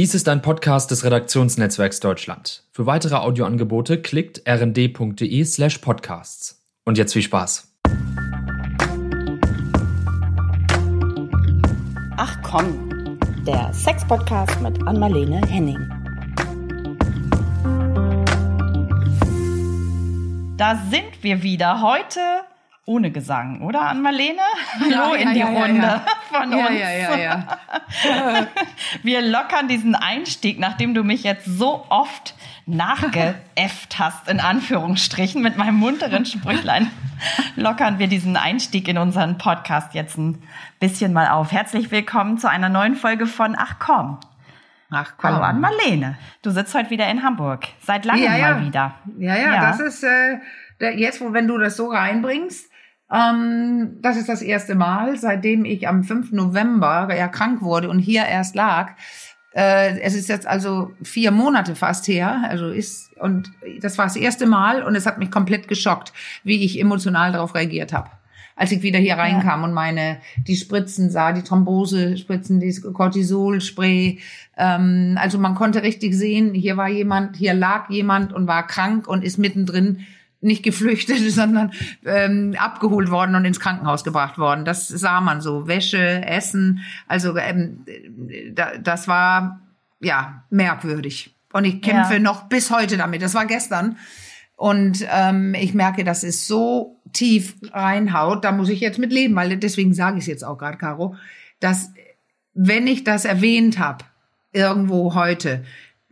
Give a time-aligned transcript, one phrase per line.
[0.00, 2.64] Dies ist ein Podcast des Redaktionsnetzwerks Deutschland.
[2.72, 6.64] Für weitere Audioangebote klickt rnd.de slash podcasts.
[6.86, 7.70] Und jetzt viel Spaß.
[12.16, 15.86] Ach komm, der Sex-Podcast mit Anmalene Henning.
[20.56, 21.82] Da sind wir wieder.
[21.82, 22.20] Heute
[22.86, 24.40] ohne Gesang, oder Anmalene?
[24.80, 26.78] Hallo ja, in die ja, Runde von uns.
[26.78, 27.58] ja, ja, ja.
[29.02, 32.34] Wir lockern diesen Einstieg, nachdem du mich jetzt so oft
[32.66, 36.90] nachgeäfft hast, in Anführungsstrichen, mit meinem munteren Sprüchlein,
[37.56, 40.42] lockern wir diesen Einstieg in unseren Podcast jetzt ein
[40.78, 41.52] bisschen mal auf.
[41.52, 44.18] Herzlich willkommen zu einer neuen Folge von Ach komm.
[44.90, 45.30] Ach komm.
[45.32, 46.16] Hallo an Marlene.
[46.42, 47.68] Du sitzt heute wieder in Hamburg.
[47.82, 48.54] Seit langem ja, ja.
[48.54, 48.94] mal wieder.
[49.18, 49.60] Ja, ja, Ja.
[49.70, 50.38] das ist äh,
[50.96, 52.69] jetzt, wo wenn du das so reinbringst,
[53.12, 56.32] ähm, das ist das erste Mal, seitdem ich am 5.
[56.32, 58.92] November ja krank wurde und hier erst lag.
[59.52, 63.50] Äh, es ist jetzt also vier Monate fast her, also ist und
[63.80, 66.12] das war das erste Mal und es hat mich komplett geschockt,
[66.44, 68.10] wie ich emotional darauf reagiert habe.
[68.54, 74.20] Als ich wieder hier reinkam und meine die Spritzen sah, die Thrombose-Spritzen, das Cortisol-Spray,
[74.56, 79.08] ähm, also man konnte richtig sehen, hier war jemand, hier lag jemand und war krank
[79.08, 80.06] und ist mittendrin
[80.40, 81.72] nicht geflüchtet, sondern
[82.04, 84.64] ähm, abgeholt worden und ins Krankenhaus gebracht worden.
[84.64, 85.66] Das sah man so.
[85.66, 87.84] Wäsche, Essen, also ähm,
[88.54, 89.60] da, das war
[90.00, 91.34] ja merkwürdig.
[91.52, 92.18] Und ich kämpfe Ja.
[92.20, 93.22] noch bis heute damit.
[93.22, 93.96] Das war gestern.
[94.56, 99.34] Und ähm, ich merke, dass es so tief reinhaut, da muss ich jetzt mit leben,
[99.34, 101.16] weil deswegen sage ich es jetzt auch gerade, Caro,
[101.60, 101.92] dass
[102.54, 104.04] wenn ich das erwähnt habe,
[104.52, 105.64] irgendwo heute,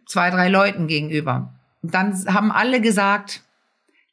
[0.06, 3.42] zwei, drei Leuten gegenüber, dann haben alle gesagt,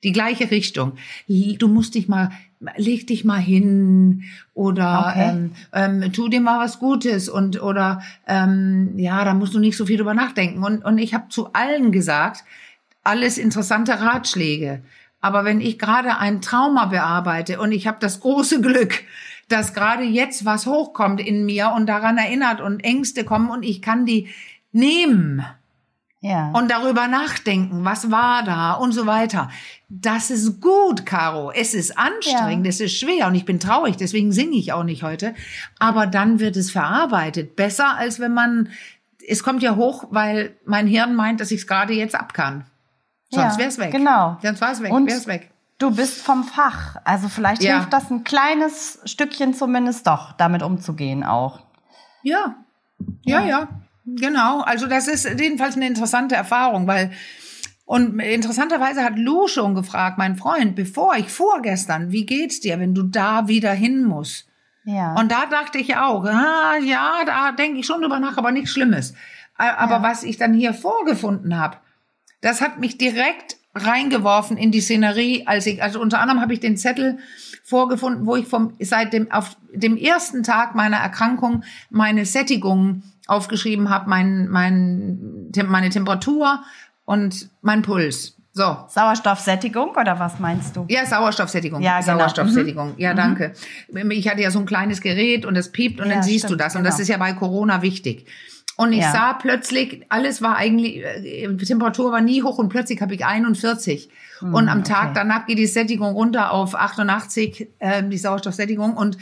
[0.05, 0.93] die gleiche Richtung.
[1.27, 2.29] Du musst dich mal,
[2.77, 5.29] leg dich mal hin oder Okay.
[5.29, 9.75] ähm, ähm, tu dir mal was Gutes und oder ähm, ja, da musst du nicht
[9.75, 10.63] so viel drüber nachdenken.
[10.63, 12.43] Und, und ich habe zu allen gesagt,
[13.03, 14.83] alles interessante Ratschläge.
[15.21, 19.03] Aber wenn ich gerade ein Trauma bearbeite und ich habe das große Glück,
[19.49, 23.81] dass gerade jetzt was hochkommt in mir und daran erinnert und Ängste kommen und ich
[23.81, 24.29] kann die
[24.71, 25.43] nehmen
[26.27, 26.49] Ja.
[26.53, 29.49] und darüber nachdenken, was war da und so weiter.
[29.89, 31.51] Das ist gut, Caro.
[31.51, 32.69] Es ist anstrengend, Ja.
[32.69, 35.35] es ist schwer und ich bin traurig, deswegen singe ich auch nicht heute.
[35.77, 37.55] Aber dann wird es verarbeitet.
[37.55, 38.69] Besser als wenn man,
[39.27, 42.65] es kommt ja hoch, weil mein Hirn meint, dass ich es gerade jetzt ab kann.
[43.29, 43.91] Sonst Ja, wär's weg.
[43.91, 44.37] genau.
[44.41, 45.51] Sonst war es weg, Und wär's weg.
[45.77, 46.95] Du bist vom Fach.
[47.03, 47.75] Also vielleicht Ja.
[47.75, 51.59] hilft das ein kleines Stückchen zumindest doch, damit umzugehen auch.
[52.23, 52.55] Ja,
[53.23, 53.67] ja, ja,
[54.05, 54.61] genau.
[54.61, 57.11] Also das ist jedenfalls eine interessante Erfahrung, weil
[57.85, 62.79] und interessanterweise hat Lou schon gefragt, mein Freund, bevor ich fuhr gestern, wie geht's dir,
[62.79, 64.47] wenn du da wieder hin musst?
[64.85, 65.13] Ja.
[65.13, 68.71] Und da dachte ich auch, ah, ja, da denke ich schon drüber nach, aber nichts
[68.71, 69.13] Schlimmes.
[69.57, 70.03] Aber Ja.
[70.03, 71.77] was ich dann hier vorgefunden habe,
[72.41, 76.59] das hat mich direkt reingeworfen in die Szenerie, als ich, also unter anderem habe ich
[76.59, 77.19] den Zettel
[77.63, 83.89] vorgefunden, wo ich vom, seit dem, auf dem ersten Tag meiner Erkrankung meine Sättigung aufgeschrieben
[83.89, 86.63] habe, mein, mein, meine Temperatur
[87.05, 88.35] und mein Puls.
[88.53, 88.77] So.
[88.87, 90.85] Sauerstoffsättigung oder was meinst du?
[90.87, 91.81] Ja, Sauerstoffsättigung.
[91.81, 92.19] Ja, genau.
[92.19, 92.93] Sauerstoffsättigung.
[92.97, 93.51] Ja, danke.
[94.11, 96.47] Ich hatte ja so ein kleines Gerät und es piept und Ja, dann siehst du
[96.49, 96.75] stimmt, das.
[96.77, 97.01] Und das genau.
[97.01, 98.27] ist ja bei Corona wichtig.
[98.77, 99.11] Und ich Ja.
[99.11, 103.25] sah plötzlich, alles war eigentlich, äh, die Temperatur war nie hoch und plötzlich habe ich
[103.25, 104.09] 41.
[104.41, 105.13] und am Tag Hm, okay.
[105.15, 108.95] danach geht die Sättigung runter auf 88, äh, die Sauerstoffsättigung.
[108.95, 109.17] Und,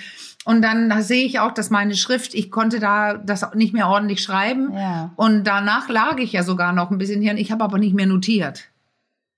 [0.45, 3.87] und dann da sehe ich auch, dass meine Schrift, ich konnte da das nicht mehr
[3.87, 4.73] ordentlich schreiben.
[4.73, 5.11] Ja.
[5.15, 8.05] Und danach lag ich ja sogar noch ein bisschen hier ich habe aber nicht mehr
[8.07, 8.69] notiert.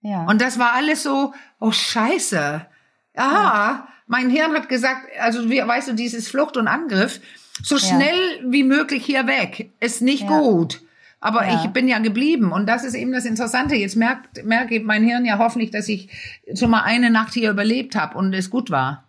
[0.02, 0.26] Ja.
[0.26, 2.66] Und das war alles so, oh Scheiße.
[3.18, 7.22] Ja, mein Hirn hat gesagt, also wie, weißt du, dieses Flucht und Angriff,
[7.64, 10.40] so schnell wie möglich hier weg, ist nicht Ja.
[10.40, 10.82] gut.
[11.22, 11.64] Aber Ja.
[11.64, 13.74] ich bin ja geblieben und das ist eben das Interessante.
[13.76, 16.10] Jetzt merkt, merke mein Hirn ja hoffentlich, dass ich
[16.54, 19.05] schon mal eine Nacht hier überlebt habe und es gut war.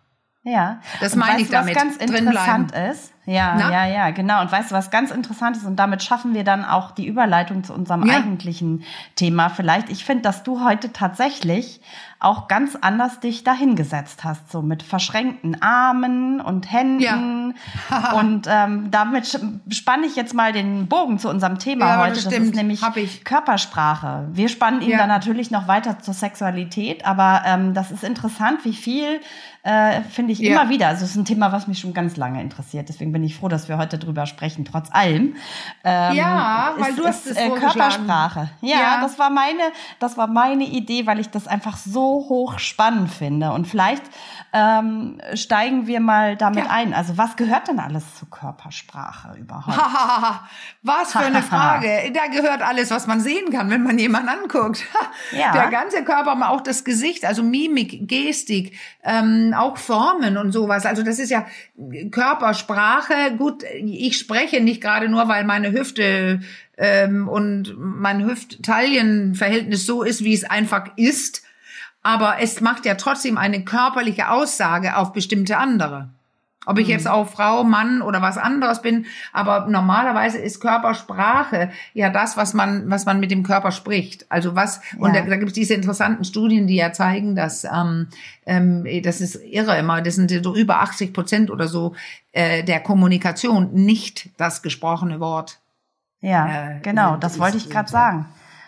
[0.47, 3.11] Ja, Das Und meine weißt ich du, was damit, ganz interessant ist.
[3.29, 3.69] Ja, Na?
[3.71, 4.39] ja, ja, genau.
[4.41, 5.65] Und weißt du, was ganz interessant ist?
[5.65, 8.15] Und damit schaffen wir dann auch die Überleitung zu unserem Ja.
[8.15, 8.83] eigentlichen
[9.15, 9.49] Thema.
[9.49, 11.81] Vielleicht, ich finde, dass du heute tatsächlich
[12.19, 17.53] auch ganz anders dich dahingesetzt hast, so mit verschränkten Armen und Händen.
[18.15, 19.39] und ähm, damit
[19.69, 22.13] spanne ich jetzt mal den Bogen zu unserem Thema Ja, heute.
[22.15, 22.47] das Das, stimmt.
[22.47, 22.81] ist nämlich.
[23.25, 24.29] Körpersprache.
[24.31, 24.97] Wir spannen ihn Ja.
[24.99, 29.19] dann natürlich noch weiter zur Sexualität, aber ähm, das ist interessant, wie viel
[29.63, 30.53] äh, finde ich Ja.
[30.61, 30.87] immer wieder.
[30.87, 32.87] Also es ist ein Thema, was mich schon ganz lange interessiert.
[32.87, 35.35] Deswegen bin ich froh, dass wir heute drüber sprechen, trotz allem.
[35.83, 38.51] Ähm, ja, weil ist, du hast ist, es äh, Körpersprache.
[38.61, 39.63] Ja, ja, das war meine,
[39.97, 43.53] das war meine Idee, weil ich das einfach so hoch spannend finde.
[43.53, 44.03] Und vielleicht
[44.53, 46.69] ähm, steigen wir mal damit ja.
[46.69, 46.93] ein.
[46.93, 49.75] Also was gehört denn alles zur Körpersprache überhaupt?
[50.83, 52.11] was für eine Frage.
[52.13, 54.85] Da gehört alles, was man sehen kann, wenn man jemanden anguckt.
[55.31, 55.53] ja.
[55.53, 60.85] Der ganze Körper, auch das Gesicht, also Mimik, Gestik, ähm, auch Formen und sowas.
[60.85, 61.47] Also das ist ja
[62.11, 63.06] Körpersprache.
[63.37, 66.41] Gut, ich spreche nicht gerade nur, weil meine Hüfte
[66.77, 71.43] ähm, und mein Hüft-Taillen-Verhältnis so ist, wie es einfach ist
[72.07, 76.09] aber es macht ja trotzdem eine körperliche Aussage auf bestimmte andere.
[76.67, 76.91] Ob ich mhm.
[76.91, 82.53] jetzt auch Frau, Mann oder was anderes bin, aber normalerweise ist Körpersprache ja das, was
[82.53, 84.25] man, was man mit dem Körper spricht.
[84.29, 84.99] Also was, ja.
[84.99, 88.07] und da, da gibt es diese interessanten Studien, die ja zeigen, dass, ähm,
[88.45, 91.95] ähm, das ist irre immer, das sind so über 80 Prozent oder so
[92.33, 95.59] äh, der Kommunikation nicht das gesprochene Wort.
[96.19, 98.25] Ja, äh, genau, das wollte ich gerade sagen.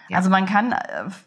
[0.10, 0.18] Ja.
[0.18, 0.78] Also man kann, äh,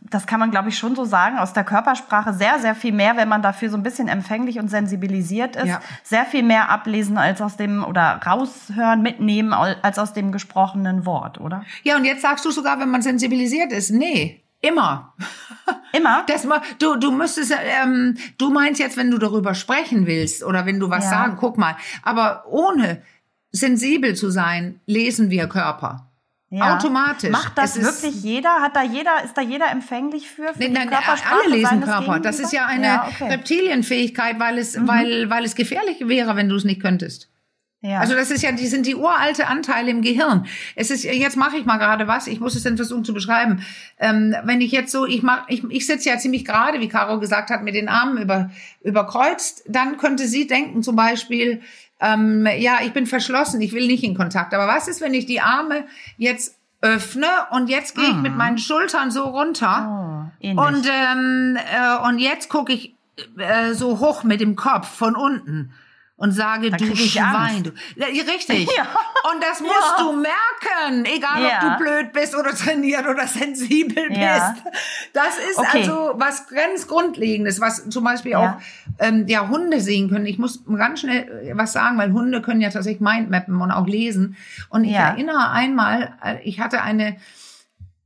[0.00, 3.16] das kann man glaube ich schon so sagen, aus der Körpersprache sehr, sehr viel mehr,
[3.16, 5.80] wenn man dafür so ein bisschen empfänglich und sensibilisiert ist, ja.
[6.02, 11.40] sehr viel mehr ablesen als aus dem oder raushören, mitnehmen als aus dem gesprochenen Wort,
[11.40, 11.64] oder?
[11.82, 14.42] Ja, und jetzt sagst du sogar, wenn man sensibilisiert ist, nee.
[14.60, 15.12] Immer.
[15.92, 16.24] Immer?
[16.28, 16.46] Das,
[16.78, 17.52] du, du müsstest,
[17.82, 21.10] ähm, du meinst jetzt, wenn du darüber sprechen willst oder wenn du was ja.
[21.10, 21.76] sagen, guck mal.
[22.02, 23.02] Aber ohne
[23.50, 26.11] sensibel zu sein, lesen wir Körper.
[26.54, 26.76] Ja.
[26.76, 27.30] Automatisch.
[27.30, 28.60] Macht das es wirklich jeder?
[28.60, 30.52] Hat da jeder, ist da jeder empfänglich für?
[30.52, 32.20] für nein, nein, alle lesen Körper.
[32.20, 33.30] Das ist ja eine ja, okay.
[33.30, 34.86] Reptilienfähigkeit, weil es, mhm.
[34.86, 37.30] weil, weil es gefährlich wäre, wenn du es nicht könntest.
[37.80, 38.00] Ja.
[38.00, 40.46] Also das ist ja, die sind die uralte Anteile im Gehirn.
[40.76, 43.64] Es ist, jetzt mache ich mal gerade was, ich muss es dann versuchen zu beschreiben.
[43.98, 47.18] Ähm, wenn ich jetzt so, ich mach, ich, ich sitze ja ziemlich gerade, wie Caro
[47.18, 48.50] gesagt hat, mit den Armen über,
[48.82, 51.62] überkreuzt, dann könnte sie denken zum Beispiel,
[52.02, 54.52] ähm, ja, ich bin verschlossen, ich will nicht in Kontakt.
[54.52, 55.84] Aber was ist, wenn ich die Arme
[56.18, 58.36] jetzt öffne und jetzt gehe ich mit ah.
[58.36, 62.94] meinen Schultern so runter oh, und ähm, äh, und jetzt gucke ich
[63.38, 65.72] äh, so hoch mit dem Kopf von unten
[66.16, 67.64] und sage, da du Schwein.
[67.64, 67.72] Du.
[67.96, 68.68] Ja, richtig.
[68.76, 68.86] Ja.
[69.32, 70.04] Und das musst ja.
[70.04, 74.76] du merken, egal ob du blöd bist oder trainiert oder sensibel bist.
[75.12, 75.78] Das ist okay.
[75.78, 78.54] also was ganz Grundlegendes, was zum Beispiel auch
[78.98, 80.26] ähm, ja, Hunde sehen können.
[80.26, 83.86] Ich muss ganz schnell äh, was sagen, weil Hunde können ja tatsächlich Mindmappen und auch
[83.86, 84.36] lesen.
[84.68, 87.16] Und ich erinnere einmal, äh, ich hatte eine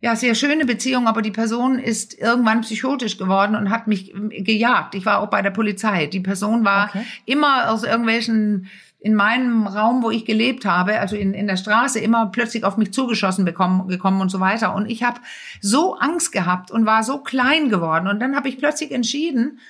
[0.01, 4.95] ja, sehr schöne Beziehung, aber die Person ist irgendwann psychotisch geworden und hat mich gejagt.
[4.95, 6.07] Ich war auch bei der Polizei.
[6.07, 7.05] Die Person war okay.
[7.25, 8.69] immer aus irgendwelchen
[9.01, 12.77] in meinem Raum, wo ich gelebt habe, also in, in der Straße, immer plötzlich auf
[12.77, 14.75] mich zugeschossen bekommen, gekommen und so weiter.
[14.75, 15.21] Und ich habe
[15.61, 18.09] so Angst gehabt und war so klein geworden.
[18.09, 19.61] Und dann habe ich plötzlich entschieden,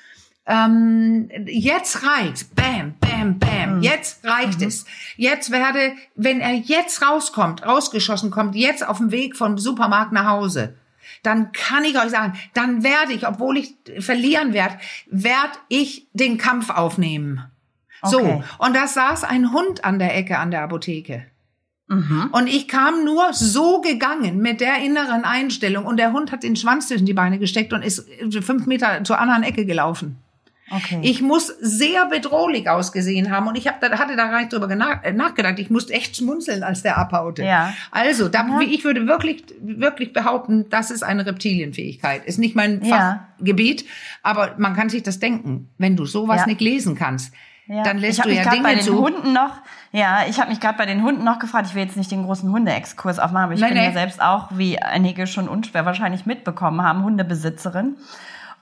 [0.46, 3.82] ähm, jetzt reicht, bam, bam, bam, mhm.
[3.82, 4.68] jetzt reicht mhm.
[4.68, 4.84] es.
[5.16, 10.26] Jetzt werde, wenn er jetzt rauskommt, rausgeschossen kommt, jetzt auf dem Weg vom Supermarkt nach
[10.26, 10.76] Hause,
[11.22, 16.38] dann kann ich euch sagen, dann werde ich, obwohl ich verlieren werde, werde ich den
[16.38, 17.44] Kampf aufnehmen.
[18.02, 18.12] Okay.
[18.12, 21.26] So, und da saß ein Hund an der Ecke an der Apotheke.
[21.88, 22.30] Mhm.
[22.32, 26.56] Und ich kam nur so gegangen mit der inneren Einstellung und der Hund hat den
[26.56, 28.08] Schwanz zwischen die Beine gesteckt und ist
[28.40, 30.18] fünf Meter zur anderen Ecke gelaufen.
[30.68, 30.98] Okay.
[31.02, 34.68] Ich muss sehr bedrohlich ausgesehen haben und ich hab, da, hatte da gar nicht drüber
[34.68, 35.58] äh, nachgedacht.
[35.58, 37.44] Ich musste echt schmunzeln, als der abhaute.
[37.44, 37.72] Ja.
[37.92, 38.60] Also, da, ja.
[38.60, 42.24] ich würde wirklich, wirklich behaupten, das ist eine Reptilienfähigkeit.
[42.24, 43.88] Ist nicht mein Fachgebiet, ja.
[44.24, 45.68] aber man kann sich das denken.
[45.78, 46.46] Wenn du sowas ja.
[46.46, 47.32] nicht lesen kannst,
[47.68, 47.84] ja.
[47.84, 48.98] dann lässt du ja Dinge bei den zu.
[48.98, 49.58] Hunden noch,
[49.92, 51.68] ja, ich habe mich gerade bei den Hunden noch gefragt.
[51.68, 53.92] Ich will jetzt nicht den großen Hundeexkurs aufmachen, aber ich nein, bin nein.
[53.92, 57.96] ja selbst auch, wie einige schon unschwer wahrscheinlich mitbekommen haben, Hundebesitzerin.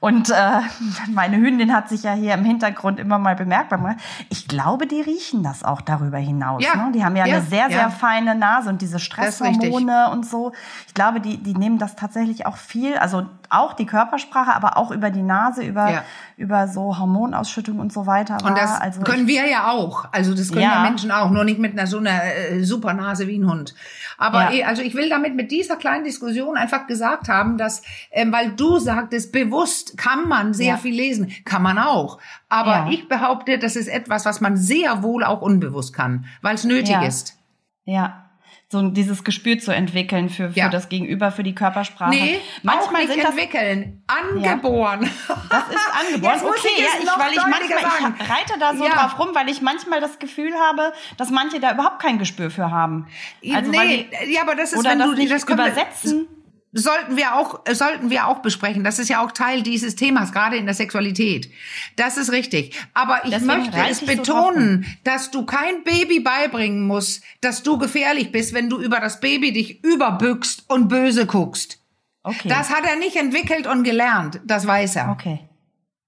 [0.04, 0.60] Und äh,
[1.14, 3.96] meine Hündin hat sich ja hier im Hintergrund immer mal bemerkbar gemacht.
[4.28, 6.62] Ich glaube, die riechen das auch darüber hinaus.
[6.62, 6.76] Ja.
[6.76, 6.92] Ne?
[6.92, 7.36] Die haben ja, ja.
[7.36, 7.88] eine sehr, sehr ja.
[7.88, 10.52] feine Nase und diese Stresshormone und so.
[10.86, 14.90] Ich glaube, die, die nehmen das tatsächlich auch viel, also auch die Körpersprache, aber auch
[14.90, 16.02] über die Nase, über.
[16.36, 18.38] Über so Hormonausschüttung und so weiter.
[18.44, 20.06] Und das also können wir ja auch.
[20.12, 23.28] Also das können ja, Menschen auch, nur nicht mit einer so einer äh, super Nase
[23.28, 23.74] wie ein Hund.
[24.18, 24.66] Aber ja.
[24.66, 28.78] also ich will damit mit dieser kleinen Diskussion einfach gesagt haben, dass, ähm, weil du
[28.78, 30.76] sagtest, bewusst kann man sehr ja.
[30.76, 32.18] viel lesen, kann man auch.
[32.48, 32.88] Aber ja.
[32.90, 36.96] ich behaupte, das ist etwas, was man sehr wohl auch unbewusst kann, weil es nötig
[37.02, 37.38] ist.
[37.84, 38.23] Ja
[38.74, 40.68] so dieses Gespür zu entwickeln für, für ja.
[40.68, 42.10] das Gegenüber, für die Körpersprache.
[42.10, 45.02] Nee, manchmal auch nicht sind entwickeln, angeboren.
[45.28, 45.42] Ja.
[45.48, 46.40] Das ist angeboren.
[46.42, 48.14] okay, ja, ich, weil ich manchmal sagen.
[48.18, 48.90] ich reite da so ja.
[48.90, 52.72] drauf rum, weil ich manchmal das Gefühl habe, dass manche da überhaupt kein Gespür für
[52.72, 53.06] haben.
[53.54, 56.26] Also, nee, die, ja, aber das ist, wenn du nicht das übersetzen.
[56.74, 58.84] Sollten wir auch sollten wir auch besprechen.
[58.84, 61.50] Das ist ja auch Teil dieses Themas, gerade in der Sexualität.
[61.96, 62.74] Das ist richtig.
[62.92, 67.62] Aber ich Deswegen möchte es ich so betonen, dass du kein Baby beibringen musst, dass
[67.62, 71.78] du gefährlich bist, wenn du über das Baby dich überbückst und böse guckst.
[72.22, 72.48] Okay.
[72.48, 74.40] Das hat er nicht entwickelt und gelernt.
[74.44, 75.10] Das weiß er.
[75.10, 75.40] okay.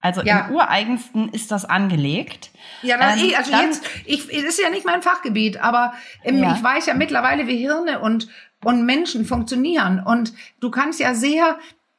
[0.00, 0.46] Also Ja.
[0.46, 2.50] im Ureigensten ist das angelegt.
[2.82, 6.42] Ja, das, Ähm, also dann- jetzt, ich, das ist ja nicht mein Fachgebiet, aber ähm,
[6.42, 6.54] Ja.
[6.54, 8.28] ich weiß ja mittlerweile, wie Hirne und,
[8.64, 10.02] und Menschen funktionieren.
[10.04, 11.58] Und du kannst ja sehr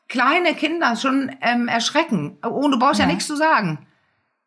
[0.10, 2.38] kleine Kinder schon ähm, erschrecken.
[2.44, 3.06] Oh, du brauchst ja.
[3.06, 3.12] Ja.
[3.12, 3.80] nichts zu sagen.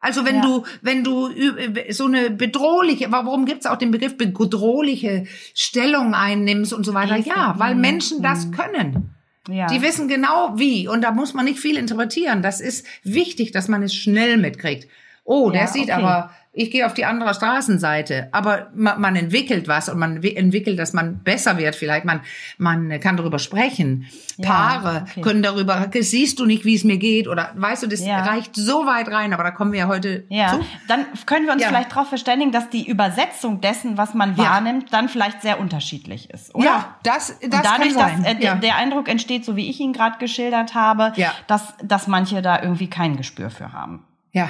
[0.03, 0.41] Also wenn Ja.
[0.43, 6.73] du, wenn du ü- so eine bedrohliche, warum gibt's auch den Begriff bedrohliche Stellung einnimmst
[6.73, 7.17] und so weiter?
[7.19, 9.15] Ja, weil mhm, Menschen das können.
[9.49, 9.67] Ja.
[9.67, 12.41] Die wissen genau wie und da muss man nicht viel interpretieren.
[12.43, 14.89] Das ist wichtig, dass man es schnell mitkriegt.
[15.25, 15.93] Oh, der Ja, sieht okay.
[15.93, 18.29] aber, ich gehe auf die andere Straßenseite.
[18.33, 21.77] Aber man, man entwickelt was und man wi- entwickelt, dass man besser wird.
[21.77, 22.23] Vielleicht man,
[22.59, 24.07] man kann darüber sprechen.
[24.37, 25.21] Ja, Paare okay.
[25.21, 28.23] können darüber, siehst du nicht, wie es mir geht oder weißt du, das Ja.
[28.25, 29.33] reicht so weit rein.
[29.33, 30.65] Aber da kommen wir ja heute Ja, zu.
[30.89, 35.09] dann können wir uns vielleicht darauf verständigen, dass die Übersetzung dessen, was man wahrnimmt, dann
[35.09, 36.65] vielleicht sehr unterschiedlich ist, oder?
[36.65, 38.39] Ja, das, das Und dadurch, kann sein.
[38.41, 41.13] dass äh, der Eindruck entsteht, so wie ich ihn gerade geschildert habe,
[41.47, 44.05] dass, dass manche da irgendwie kein Gespür für haben.
[44.33, 44.49] ja.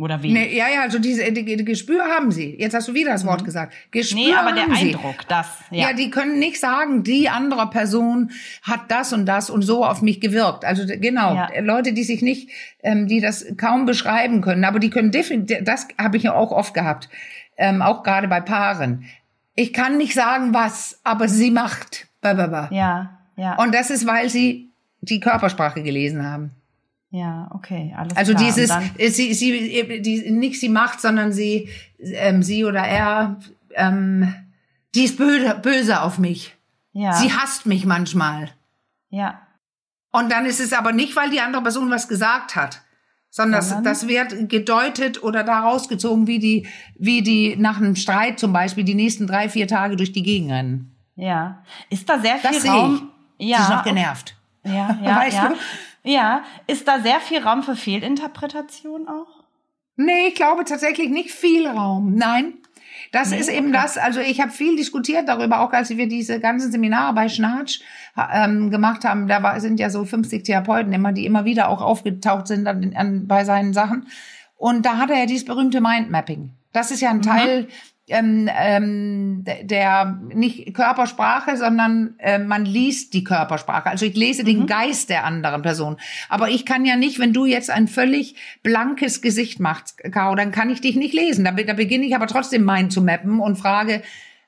[0.00, 0.32] Oder wie?
[0.32, 2.56] Nee, ja, ja, also diese die, die Gespür haben sie.
[2.58, 3.74] Jetzt hast du wieder das Wort gesagt.
[3.90, 4.26] Gespür Mhm.
[4.26, 4.94] Nee, aber der haben sie.
[4.94, 5.90] Eindruck, das, ja.
[5.90, 5.92] Ja.
[5.92, 8.30] die können nicht sagen, die andere Person
[8.62, 10.64] hat das und das und so auf mich gewirkt.
[10.64, 11.48] Also genau, Ja.
[11.60, 12.50] Leute, die sich nicht,
[12.82, 16.50] ähm, die das kaum beschreiben können, aber die können definitiv, das habe ich ja auch
[16.50, 17.08] oft gehabt,
[17.56, 19.04] ähm, auch gerade bei Paaren.
[19.54, 22.08] Ich kann nicht sagen, was, aber sie macht.
[22.22, 22.68] Ba, ba, ba.
[22.72, 26.52] ja, ja, Und das ist, weil sie die Körpersprache gelesen haben.
[27.10, 28.44] Ja, okay, alles Also klar.
[28.44, 33.36] dieses, dann, äh, sie, sie, die, nicht sie macht, sondern sie, ähm, sie oder er,
[33.74, 34.34] ähm,
[34.94, 36.56] die ist böse, böse auf mich.
[36.92, 38.50] ja, Sie hasst mich manchmal.
[39.10, 39.40] ja,
[40.12, 42.80] Und dann ist es aber nicht, weil die andere Person was gesagt hat,
[43.32, 43.84] sondern das, Sondern?
[43.84, 46.66] das wird gedeutet oder daraus gezogen, wie die,
[46.98, 50.50] wie die nach einem Streit zum Beispiel die nächsten drei, vier Tage durch die Gegend
[50.50, 50.96] rennen.
[51.16, 51.62] ja.
[51.90, 53.10] Ist da sehr viel Das sehe Raum?
[53.38, 54.36] Ja, Sie ist noch genervt.
[54.64, 55.48] ja, ja, Weißt ja.
[55.50, 55.54] du?
[56.02, 59.44] Ja, ist da sehr viel Raum für Fehlinterpretation auch?
[59.96, 62.14] Nee, ich glaube tatsächlich nicht viel Raum.
[62.14, 62.54] Nein.
[63.12, 63.78] Das Nee, ist eben okay.
[63.82, 67.80] das, also ich habe viel diskutiert darüber, auch als wir diese ganzen Seminare bei Schnatsch
[68.32, 69.26] ähm, gemacht haben.
[69.26, 72.94] Da war, sind ja so 50 Therapeuten immer, die immer wieder auch aufgetaucht sind an,
[72.94, 74.06] an, bei seinen Sachen.
[74.56, 76.50] Und da hat er ja dieses berühmte Mindmapping.
[76.72, 77.68] Das ist ja ein Teil
[78.10, 83.88] ähm, ähm, der nicht Körpersprache, sondern äh, man liest die Körpersprache.
[83.88, 85.96] Also ich lese den Geist der anderen Person.
[86.28, 90.52] Aber ich kann ja nicht, wenn du jetzt ein völlig blankes Gesicht machst, Caro, dann
[90.52, 91.44] kann ich dich nicht lesen.
[91.44, 94.02] Da, da beginne ich aber trotzdem mein zu mappen und frage,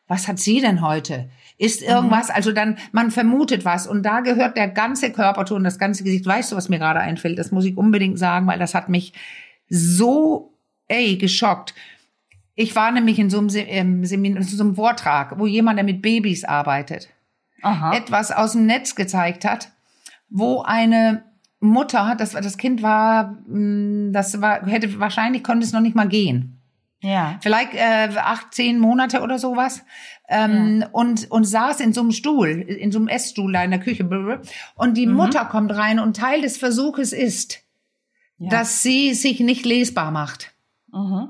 [0.09, 1.31] was hat sie denn heute?
[1.59, 6.03] Ist irgendwas, also dann, man vermutet was und da gehört der ganze Körperton, das ganze
[6.05, 6.27] Gesicht.
[6.27, 7.39] Weißt du, was mir gerade einfällt?
[7.39, 9.13] Das muss ich unbedingt sagen, weil das hat mich
[9.69, 10.53] so,
[10.89, 11.75] ey, geschockt.
[12.55, 15.85] Ich war nämlich in so einem, ähm, Seminar, in so einem Vortrag, wo jemand, der
[15.85, 17.09] mit Babys arbeitet,
[17.63, 17.97] Aha.
[17.97, 19.71] etwas aus dem Netz gezeigt hat,
[20.29, 21.25] wo eine
[21.61, 26.09] Mutter, das, das Kind war, mh, das war, hätte wahrscheinlich konnte es noch nicht mal
[26.09, 26.59] gehen.
[27.01, 27.39] Ja.
[27.41, 29.83] Vielleicht äh, acht, zehn Monate oder sowas.
[30.29, 33.81] Ähm, und, und saß in so einem Stuhl, in so einem Essstuhl da in der
[33.81, 34.09] Küche.
[34.77, 37.59] Und die Mutter kommt rein und Teil des Versuches ist,
[38.39, 38.49] ja.
[38.49, 40.55] dass sie sich nicht lesbar macht.
[40.93, 41.29] Mhm.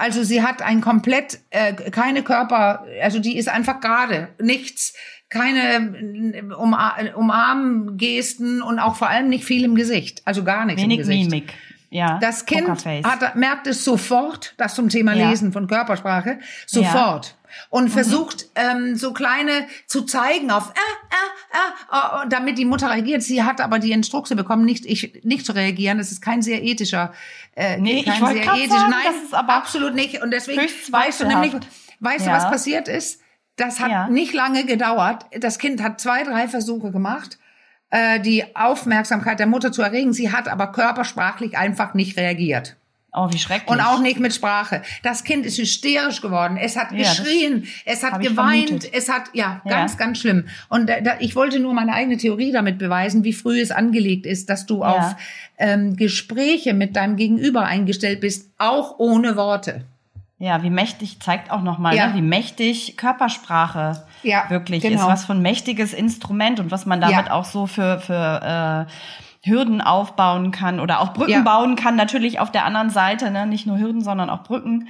[0.00, 4.94] Also sie hat ein komplett äh, keine Körper, also die ist einfach gerade, nichts,
[5.28, 10.82] keine äh, Umar Umarmgesten und auch vor allem nicht viel im Gesicht, also gar nichts
[10.82, 11.30] Wenig im Gesicht.
[11.30, 11.54] Mimik.
[11.90, 12.18] Ja.
[12.18, 15.28] Das Kind hat, merkt es sofort, das zum Thema Ja.
[15.28, 17.36] Lesen von Körpersprache, sofort.
[17.68, 20.99] Und versucht ähm, so kleine zu zeigen auf, äh,
[21.52, 23.22] äh, äh, äh, damit die Mutter reagiert.
[23.22, 25.98] Sie hat aber die Instruktion bekommen, nicht, ich, nicht zu reagieren.
[25.98, 27.12] Das ist kein sehr ethischer,
[27.56, 30.22] äh, Nee, ich kein wollte sehr ethischer, sagen, nein, das ist aber absolut nicht.
[30.22, 31.52] Und deswegen weißt du nämlich,
[32.00, 32.36] weißt du, Ja.
[32.36, 33.20] was passiert ist?
[33.56, 34.08] Das hat Ja.
[34.08, 35.26] nicht lange gedauert.
[35.38, 37.38] Das Kind hat zwei, drei Versuche gemacht,
[37.90, 40.12] äh, die Aufmerksamkeit der Mutter zu erregen.
[40.12, 42.76] Sie hat aber körpersprachlich einfach nicht reagiert.
[43.12, 43.68] Oh, wie schrecklich.
[43.68, 44.82] Und auch nicht mit Sprache.
[45.02, 46.56] Das Kind ist hysterisch geworden.
[46.56, 49.70] Es hat Ja, geschrien, es hat geweint, es hat, ja, Ja.
[49.70, 50.46] ganz, ganz schlimm.
[50.68, 54.26] Und da, da, ich wollte nur meine eigene Theorie damit beweisen, wie früh es angelegt
[54.26, 55.16] ist, dass du auf
[55.58, 59.84] ähm, Gespräche mit deinem Gegenüber eingestellt bist, auch ohne Worte.
[60.38, 62.06] Ja, wie mächtig, zeigt auch nochmal, Ja.
[62.06, 65.00] ne, wie mächtig Körpersprache Ja, wirklich genau.
[65.02, 65.06] ist.
[65.06, 67.32] Was für ein mächtiges Instrument und was man damit Ja.
[67.32, 68.92] auch so für, für äh,
[69.42, 71.40] Hürden aufbauen kann oder auch Brücken Ja.
[71.40, 73.46] bauen kann, natürlich auf der anderen Seite, ne?
[73.46, 74.88] nicht nur Hürden, sondern auch Brücken.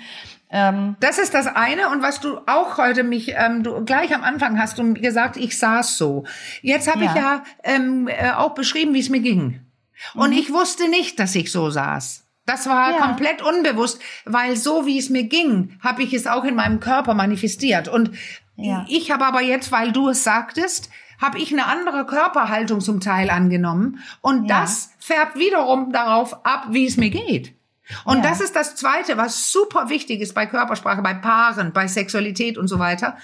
[0.51, 4.25] Ähm, Das ist das eine und was du auch heute mich, ähm, du gleich am
[4.25, 6.25] Anfang hast du gesagt, ich saß so.
[6.63, 7.11] Jetzt habe Ja.
[7.11, 9.61] ich ja ähm, äh, auch beschrieben, wie es mir ging.
[10.15, 12.25] Und ich wusste nicht, dass ich so saß.
[12.47, 12.95] Das war Mhm.
[12.99, 13.07] Ja.
[13.07, 17.15] komplett unbewusst, weil so wie es mir ging, habe ich es auch in meinem Körper
[17.15, 17.87] manifestiert.
[17.87, 18.11] Und
[18.57, 18.85] Ja.
[18.89, 23.31] ich habe aber jetzt, weil du es sagtest, habe ich eine andere Körperhaltung zum Teil
[23.31, 24.01] angenommen.
[24.21, 24.61] Und Ja.
[24.63, 27.55] das färbt wiederum darauf ab, wie es mir geht.
[28.05, 28.23] Und Ja.
[28.23, 32.69] das ist das Zweite, was super wichtig ist bei Körpersprache, bei Paaren, bei Sexualität und
[32.69, 33.17] so weiter,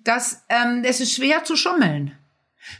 [0.00, 2.16] dass ähm, es ist schwer zu schummeln.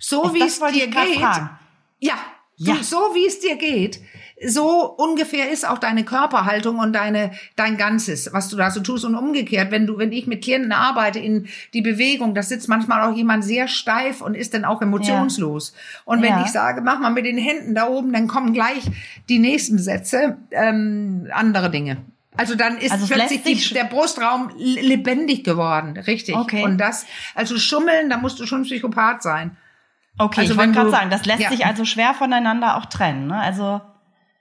[0.01, 1.51] So wie das es dir ich geht, fragen.
[1.99, 2.15] ja,
[2.57, 2.75] Ja.
[2.75, 4.01] Du, so wie es dir geht,
[4.47, 9.05] so ungefähr ist auch deine Körperhaltung und deine dein Ganzes, was du da so tust
[9.05, 13.03] und umgekehrt, wenn du wenn ich mit Klienten arbeite in die Bewegung, da sitzt manchmal
[13.03, 15.75] auch jemand sehr steif und ist dann auch emotionslos.
[16.05, 16.43] Und wenn Ja.
[16.45, 18.83] ich sage, mach mal mit den Händen da oben, dann kommen gleich
[19.29, 21.97] die nächsten Sätze ähm, andere Dinge.
[22.37, 26.37] Also dann ist Also plötzlich die, der Brustraum lebendig geworden, richtig.
[26.37, 26.63] Okay.
[26.63, 27.05] Und das,
[27.35, 29.57] also schummeln, da musst du schon Psychopath sein.
[30.19, 31.51] okay, Also ich wollte gerade sagen, das lässt ja.
[31.51, 33.27] sich also schwer voneinander auch trennen.
[33.27, 33.37] Ne?
[33.41, 33.81] Also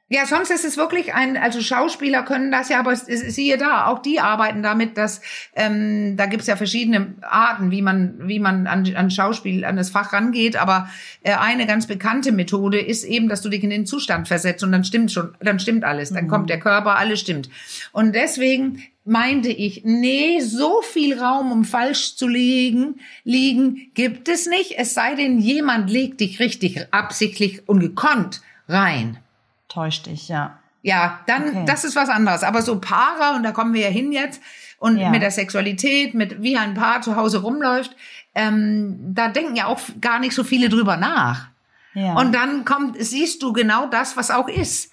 [0.09, 3.99] Ja, sonst ist es wirklich ein, also Schauspieler können das ja, aber siehe da, auch
[3.99, 5.19] die arbeiten damit, dass
[5.53, 9.89] ähm, da gibt's ja verschiedene Arten, wie man, wie man an, an Schauspiel, an das
[9.89, 10.89] Fach rangeht, aber
[11.23, 14.71] äh, eine ganz bekannte Methode ist eben, dass du dich in den Zustand versetzt und
[14.71, 17.49] dann stimmt schon, dann stimmt alles, dann kommt der Körper, alles stimmt.
[17.91, 24.47] Und deswegen meinte ich, nee, so viel Raum, um falsch zu liegen, liegen, gibt es
[24.47, 29.17] nicht, es sei denn, jemand legt dich richtig absichtlich und gekonnt rein.
[29.77, 30.57] Täuscht dich, ja.
[30.81, 31.63] Ja, dann, Okay.
[31.67, 32.43] das ist was anderes.
[32.43, 34.41] Aber so Paare, und da kommen wir ja hin jetzt,
[34.79, 35.09] und Ja.
[35.09, 37.95] mit der Sexualität, mit wie ein Paar zu Hause rumläuft,
[38.35, 41.47] ähm, da denken ja auch gar nicht so viele drüber nach.
[41.93, 42.13] Ja.
[42.13, 44.91] Und dann kommt, siehst du genau das, was auch ist.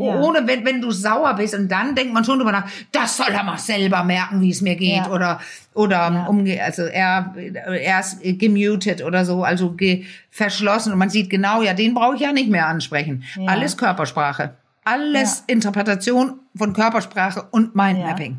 [0.00, 0.16] Ja.
[0.20, 3.28] Ohne, wenn, wenn du sauer bist und dann denkt man schon drüber nach, das soll
[3.30, 4.96] er mal selber merken, wie es mir geht.
[5.06, 5.10] Ja.
[5.10, 5.40] Oder,
[5.74, 6.26] oder Ja.
[6.26, 10.92] umge, also er, er ist gemutet oder so, also ge, verschlossen.
[10.92, 13.24] Und man sieht genau, ja, den brauche ich ja nicht mehr ansprechen.
[13.46, 14.54] Alles Körpersprache.
[14.84, 18.38] Alles Interpretation von Körpersprache und Mindmapping.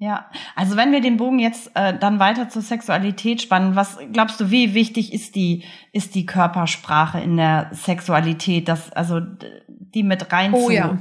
[0.00, 4.38] Ja, also wenn wir den Bogen jetzt äh, dann weiter zur Sexualität spannen, was glaubst
[4.40, 9.20] du, wie wichtig ist die ist die Körpersprache in der Sexualität, das also
[9.68, 10.98] die mit rein Oh zu, ja.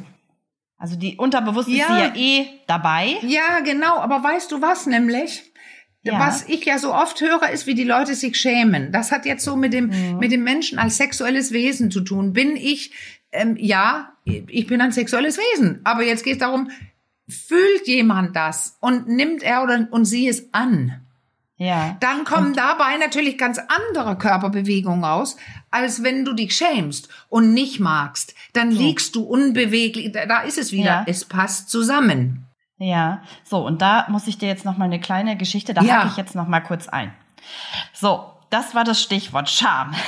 [0.79, 1.87] also die unterbewusst ist Ja.
[1.87, 3.17] sie ja eh dabei.
[3.21, 3.97] Ja, genau.
[3.99, 5.43] Aber weißt du was nämlich?
[6.01, 6.19] Ja.
[6.19, 8.91] Was ich ja so oft höre, ist, wie die Leute sich schämen.
[8.91, 10.17] Das hat jetzt so mit dem, Mhm.
[10.19, 12.33] mit dem Menschen als sexuelles Wesen zu tun.
[12.33, 12.91] Bin ich,
[13.31, 15.81] ähm, ja, ich bin ein sexuelles Wesen.
[15.83, 16.69] Aber jetzt geht es darum,
[17.27, 21.01] fühlt jemand das und nimmt er oder und sie es an?
[21.59, 21.97] Ja.
[22.01, 25.37] Dann kommen dabei natürlich ganz andere Körperbewegungen raus,
[25.71, 28.35] als wenn du dich schämst und nicht magst.
[28.53, 30.11] Dann liegst du unbeweglich.
[30.11, 30.85] Da, da ist es wieder.
[30.85, 31.03] Ja.
[31.07, 32.43] Es passt zusammen.
[32.79, 36.01] Ja, so und da muss ich dir jetzt noch mal eine kleine Geschichte, da Ja.
[36.01, 37.11] hake ich jetzt noch mal kurz ein.
[37.91, 39.93] So, das war das Stichwort Scham.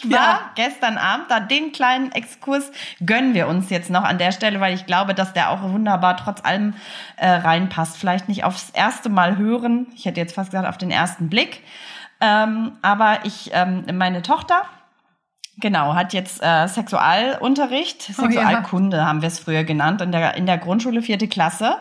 [0.00, 0.40] Ich war Ja.
[0.54, 2.70] gestern Abend, da den kleinen Exkurs
[3.04, 6.16] gönnen wir uns jetzt noch an der Stelle, weil ich glaube, dass der auch wunderbar
[6.16, 6.74] trotz allem
[7.16, 7.96] äh, reinpasst.
[7.96, 11.62] Vielleicht nicht aufs erste Mal hören, ich hätte jetzt fast gesagt auf den ersten Blick,
[12.20, 14.62] ähm, aber ich, ähm, meine Tochter,
[15.60, 18.30] Genau, hat jetzt äh, Sexualunterricht, Oh ja.
[18.30, 21.78] Sexualkunde haben wir es früher genannt, in der, in der Grundschule vierte Klasse.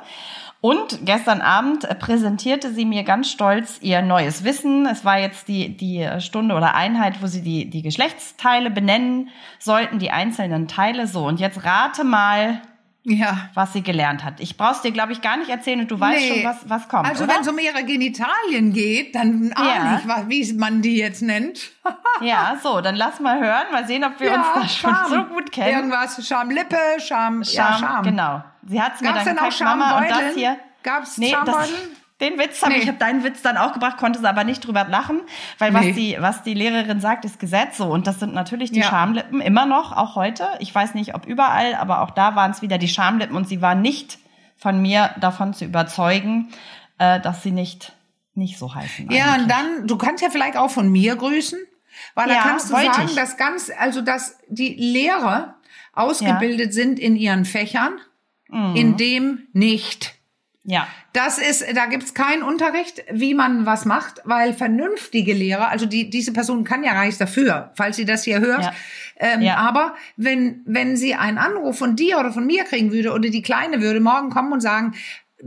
[0.60, 4.88] Und gestern Abend präsentierte sie mir ganz stolz ihr neues Wissen.
[4.88, 10.00] Es war jetzt die, die Stunde oder Einheit, wo sie die, die Geschlechtsteile benennen sollten,
[10.00, 11.06] die einzelnen Teile.
[11.06, 12.62] So, und jetzt rate mal,
[13.10, 13.50] Ja.
[13.54, 14.42] was sie gelernt hat.
[14.42, 16.42] Ich brauch's dir, glaube ich, gar nicht erzählen und du weißt Nee.
[16.42, 17.08] schon, was, was kommt.
[17.10, 20.22] Also wenn es um ihre Genitalien geht, dann ahne Ja.
[20.28, 21.72] ich, wie man die jetzt nennt.
[22.20, 25.06] Ja, so, dann lass mal hören, mal sehen, ob wir uns da schon Scham.
[25.10, 25.72] so gut kennen.
[25.92, 28.04] Irgendwas, Schamlippe, Scham, ja, Scham.
[28.04, 28.44] Genau.
[28.68, 30.36] Sie hat's mir Gab's dann denn auch Mama, und das Schambeutel?
[30.36, 30.58] hier.
[30.82, 31.76] Gab's Nee, Schambeutel?
[32.20, 32.80] Den Witz habe Nee.
[32.80, 35.22] ich habe deinen Witz dann auch gebracht, konnte sie aber nicht drüber lachen,
[35.60, 35.78] weil Nee.
[35.90, 38.88] was die was die Lehrerin sagt, ist Gesetz so und das sind natürlich die Ja.
[38.90, 40.48] Schamlippen immer noch auch heute.
[40.60, 43.62] Ich weiß nicht, ob überall, aber auch da waren es wieder die Schamlippen und sie
[43.62, 44.18] war nicht
[44.58, 46.50] von mir davon zu überzeugen,
[46.98, 47.94] äh, dass sie nicht
[48.34, 49.10] nicht so heißen.
[49.12, 49.42] Ja, eigentlich.
[49.44, 51.58] und dann, du kannst ja vielleicht auch von mir grüßen,
[52.16, 53.16] weil Ja, da kannst du sagen, ich.
[53.16, 55.56] dass ganz, also dass die Lehrer
[55.94, 57.94] ausgebildet sind in ihren Fächern,
[58.50, 58.76] Mhm.
[58.76, 60.14] in dem nicht.
[60.68, 60.88] Ja.
[61.14, 66.12] Das ist, da gibt's keinen Unterricht, wie man was macht, weil vernünftige Lehrer, also die,
[66.12, 68.62] diese Person kann ja gar nichts dafür, falls sie das hier hört.
[68.66, 68.74] Ja.
[69.20, 69.56] Ähm, Ja.
[69.56, 73.42] Aber wenn, wenn sie einen Anruf von dir oder von mir kriegen würde oder die
[73.42, 74.94] Kleine würde morgen kommen und sagen,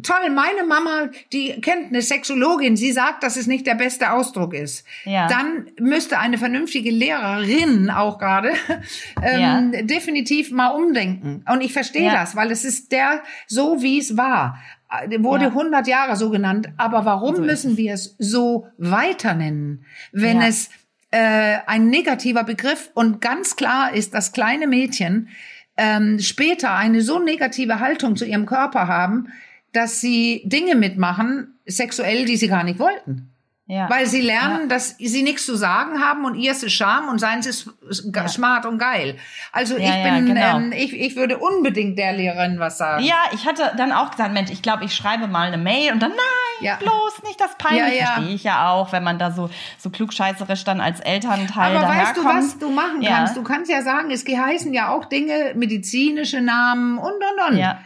[0.03, 4.55] toll, meine Mama, die kennt eine Sexologin, sie sagt, dass es nicht der beste Ausdruck
[4.55, 4.85] ist.
[5.05, 5.29] Ja.
[5.29, 8.53] Dann müsste eine vernünftige Lehrerin auch gerade
[9.23, 9.83] ähm, Ja.
[9.83, 11.45] definitiv mal umdenken.
[11.49, 12.15] Und ich verstehe Ja.
[12.15, 14.59] das, weil es ist der, so wie es war.
[14.91, 15.51] Äh, Wurde Ja.
[15.51, 16.69] 100 Jahre so genannt.
[16.77, 20.49] Aber warum So ist müssen wir es so weiter nennen, wenn Ja.
[20.49, 20.71] es
[21.13, 25.29] äh, ein negativer Begriff und ganz klar ist, dass kleine Mädchen
[25.77, 29.29] ähm, später eine so negative Haltung zu ihrem Körper haben,
[29.73, 33.33] dass sie Dinge mitmachen, sexuell, die sie gar nicht wollten.
[33.71, 33.89] Ja.
[33.89, 37.21] Weil sie lernen, dass sie nichts zu sagen haben und ihr ist es Scham und
[37.21, 37.71] seins ist
[38.13, 38.27] Ja.
[38.27, 39.17] smart und geil.
[39.53, 40.57] Also Ja, ich ja, bin, genau.
[40.57, 43.05] ähm, ich, ich würde unbedingt der Lehrerin was sagen.
[43.05, 46.01] Ja, ich hatte dann auch gesagt, Mensch, ich glaube, ich schreibe mal eine Mail und
[46.03, 46.19] dann, nein,
[46.67, 46.77] Ja.
[46.81, 47.95] bloß nicht das peinlich.
[48.01, 48.07] Ja, ja.
[48.15, 52.17] Verstehe ich ja auch, wenn man da so, so klugscheißerisch dann als Elternteil Aber weißt
[52.17, 53.19] du, was du machen Ja.
[53.19, 53.37] kannst?
[53.37, 57.57] Du kannst ja sagen, es heißen ja auch Dinge, medizinische Namen und, und, und.
[57.57, 57.79] Ja,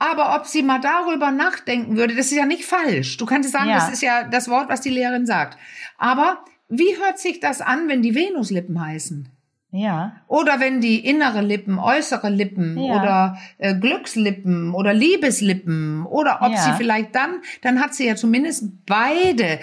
[0.00, 3.16] Aber ob sie mal darüber nachdenken würde, das ist ja nicht falsch.
[3.18, 3.74] Du kannst sagen, Ja.
[3.76, 5.56] das ist ja das Wort, was die Lehrerin sagt.
[5.98, 9.28] Aber wie hört sich das an, wenn die Venuslippen heißen?
[9.72, 12.94] ja, Oder wenn die innere Lippen, äußere Lippen Ja.
[13.00, 16.56] oder äh, Glückslippen oder Liebeslippen oder ob Ja.
[16.58, 19.60] sie vielleicht dann, dann hat sie ja zumindest beide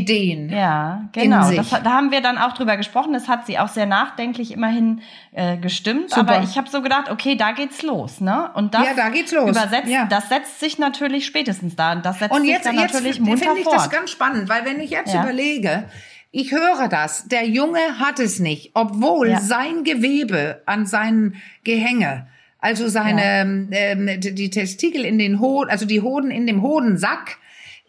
[0.00, 0.50] Körperideen.
[0.50, 1.42] ja, genau.
[1.48, 1.56] sich.
[1.56, 3.12] Das, da haben wir dann auch drüber gesprochen.
[3.12, 5.00] Das hat sie auch sehr nachdenklich immerhin
[5.32, 6.10] äh, gestimmt.
[6.10, 6.20] Super.
[6.34, 8.50] Aber ich habe so gedacht, okay, da geht's los, ne?
[8.54, 9.48] Und das Ja, da geht's los.
[9.50, 10.06] übersetzt, Ja.
[10.06, 11.92] das setzt sich natürlich spätestens da.
[11.92, 14.48] Und das setzt Und sich jetzt, dann jetzt natürlich finde munter ich das ganz spannend,
[14.48, 15.22] weil wenn ich jetzt Ja.
[15.22, 15.84] überlege,
[16.30, 19.40] ich höre das, der Junge hat es nicht, obwohl Ja.
[19.40, 22.26] sein Gewebe an seinen Gehänge,
[22.58, 27.36] also seine ähm, die die Testikel in den Hoden, also die Hoden in dem Hodensack,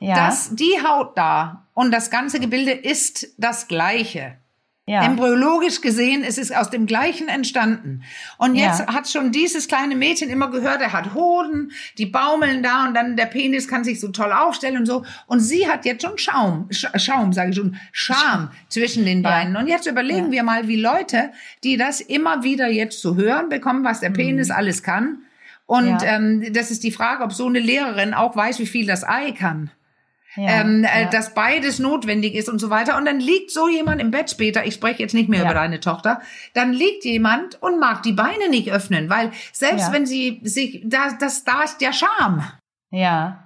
[0.04, 4.38] ja, das die Haut da und das ganze Gebilde ist das gleiche.
[4.86, 5.02] ja.
[5.06, 8.04] Embryologisch gesehen ist es aus dem gleichen entstanden.
[8.38, 8.94] Und jetzt Ja.
[8.94, 13.16] hat schon dieses kleine Mädchen immer gehört, er hat Hoden, die baumeln da und dann
[13.16, 15.06] der Penis kann sich so toll aufstellen und so.
[15.26, 19.30] Und sie hat jetzt schon Schaum, Sch Schaum, sage ich schon, Scham zwischen den Ja.
[19.30, 19.56] Beinen.
[19.56, 20.32] Und jetzt überlegen Ja.
[20.32, 21.32] wir mal, wie Leute,
[21.64, 25.20] die das immer wieder jetzt zu hören bekommen, was der Penis alles kann.
[25.66, 25.90] Und Mhm.
[25.92, 26.16] Ja.
[26.18, 29.32] ähm, das ist die Frage, ob so eine Lehrerin auch weiß, wie viel das Ei
[29.32, 29.72] kann
[30.36, 31.10] ja, ähm, äh, ja.
[31.10, 32.98] dass beides notwendig ist und so weiter.
[32.98, 35.46] Und dann liegt so jemand im Bett später, ich spreche jetzt nicht mehr Ja.
[35.46, 36.22] über deine Tochter,
[36.54, 41.12] dann liegt jemand und mag die Beine nicht öffnen, weil selbst wenn sie sich, da,
[41.20, 42.44] das, da ist ja Scham.
[42.92, 43.40] ja.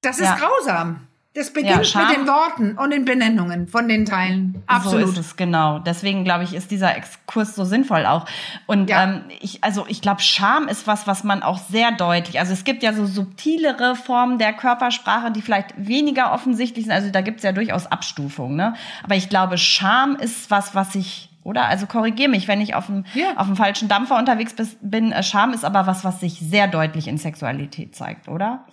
[0.00, 1.07] Das ist grausam.
[1.34, 4.62] Das beginnt Scham- mit den Worten und den Benennungen von den Teilen.
[4.66, 5.06] Absolut.
[5.06, 5.78] So ist es, genau.
[5.78, 8.24] Deswegen glaube ich, ist dieser Exkurs so sinnvoll auch.
[8.66, 9.04] Und Ja.
[9.04, 12.64] ähm, ich, also ich glaube, Scham ist was, was man auch sehr deutlich, also es
[12.64, 16.94] gibt ja so subtilere Formen der Körpersprache, die vielleicht weniger offensichtlich sind.
[16.94, 18.74] Also da gibt es ja durchaus Abstufungen, ne?
[19.04, 21.64] Aber ich glaube, Scham ist was, was ich oder?
[21.66, 23.36] Also korrigiere mich, wenn ich auf dem, Ja.
[23.36, 25.14] auf dem falschen Dampfer unterwegs bin.
[25.22, 28.64] Scham ist aber was, was sich sehr deutlich in Sexualität zeigt, oder?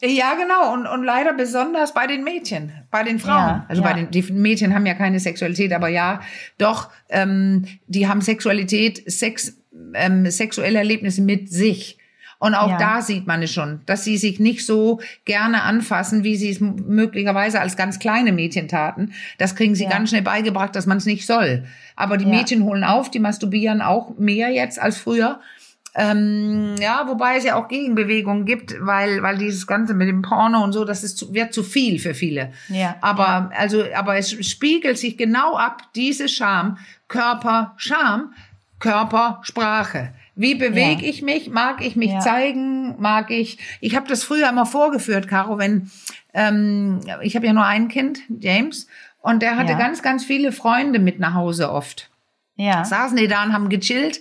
[0.00, 0.72] Ja, genau.
[0.74, 3.34] Und, und leider besonders bei den Mädchen, bei den Frauen.
[3.48, 3.88] Ja, also ja.
[3.88, 6.20] bei den die Mädchen haben ja keine Sexualität, aber ja,
[6.56, 9.56] doch, ähm, die haben Sexualität, Sex,
[9.94, 11.98] ähm, sexuelle Erlebnisse mit sich.
[12.40, 12.78] Und auch Ja.
[12.78, 16.60] da sieht man es schon, dass sie sich nicht so gerne anfassen, wie sie es
[16.60, 19.12] möglicherweise als ganz kleine Mädchen taten.
[19.38, 19.90] Das kriegen sie Ja.
[19.90, 21.64] ganz schnell beigebracht, dass man es nicht soll.
[21.96, 22.30] Aber die Ja.
[22.30, 25.40] Mädchen holen auf, die masturbieren auch mehr jetzt als früher.
[25.94, 30.62] Ähm, ja, wobei es ja auch Gegenbewegungen gibt, weil, weil dieses Ganze mit dem Porno
[30.62, 32.52] und so, das ist zu, wird zu viel für viele.
[32.68, 38.34] Ja, Aber, also, aber es spiegelt sich genau ab, diese Scham, Körper, Scham,
[38.78, 40.12] Körper, Sprache.
[40.36, 41.08] Wie bewege Ja.
[41.10, 41.50] ich mich?
[41.50, 42.20] Mag ich mich Ja.
[42.20, 42.94] zeigen?
[43.00, 43.58] Mag ich?
[43.80, 45.90] Ich habe das früher immer vorgeführt, Caro, wenn
[46.34, 48.86] ähm, ich habe ja nur ein Kind, James,
[49.20, 49.78] und der hatte Ja.
[49.78, 52.08] ganz, ganz viele Freunde mit nach Hause oft
[52.54, 54.20] Ja, saßen die da und haben gechillt.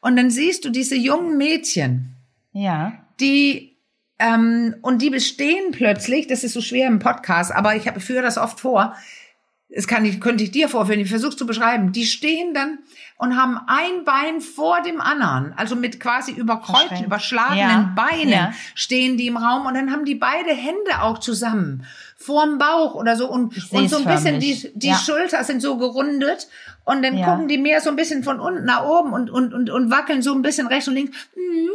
[0.00, 2.16] Und dann siehst du diese jungen Mädchen,
[2.52, 3.78] ja, die
[4.18, 8.22] ähm, und die bestehen plötzlich, das ist so schwer im Podcast, aber ich habe führe
[8.22, 8.94] das oft vor.
[9.70, 11.92] Das kann ich, könnte ich dir vorführen, ich versuche zu beschreiben.
[11.92, 12.78] Die stehen dann
[13.18, 18.52] und haben ein Bein vor dem anderen, also mit quasi überkreuzten, überschlagenen Ja, Beinen ja.
[18.74, 21.84] stehen die im Raum und dann haben die beide Hände auch zusammen
[22.20, 24.96] vorm Bauch oder so und, und so ein bisschen die, die Ja.
[24.96, 26.48] Schulter sind so gerundet
[26.84, 27.30] und dann Ja.
[27.30, 30.20] gucken die mehr so ein bisschen von unten nach oben und, und, und, und wackeln
[30.20, 31.16] so ein bisschen rechts und links.
[31.34, 31.68] Hm,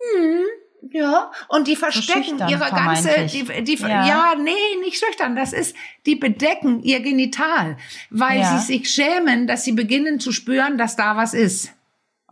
[0.00, 4.06] hm, ja, und die verstecken schüchtern, ihre ganze, die, die, ja.
[4.06, 4.34] Ja.
[4.42, 7.76] nee, nicht schüchtern, das ist, die bedecken ihr Genital,
[8.10, 11.72] weil sie sich schämen, dass sie beginnen zu spüren, dass da was ist.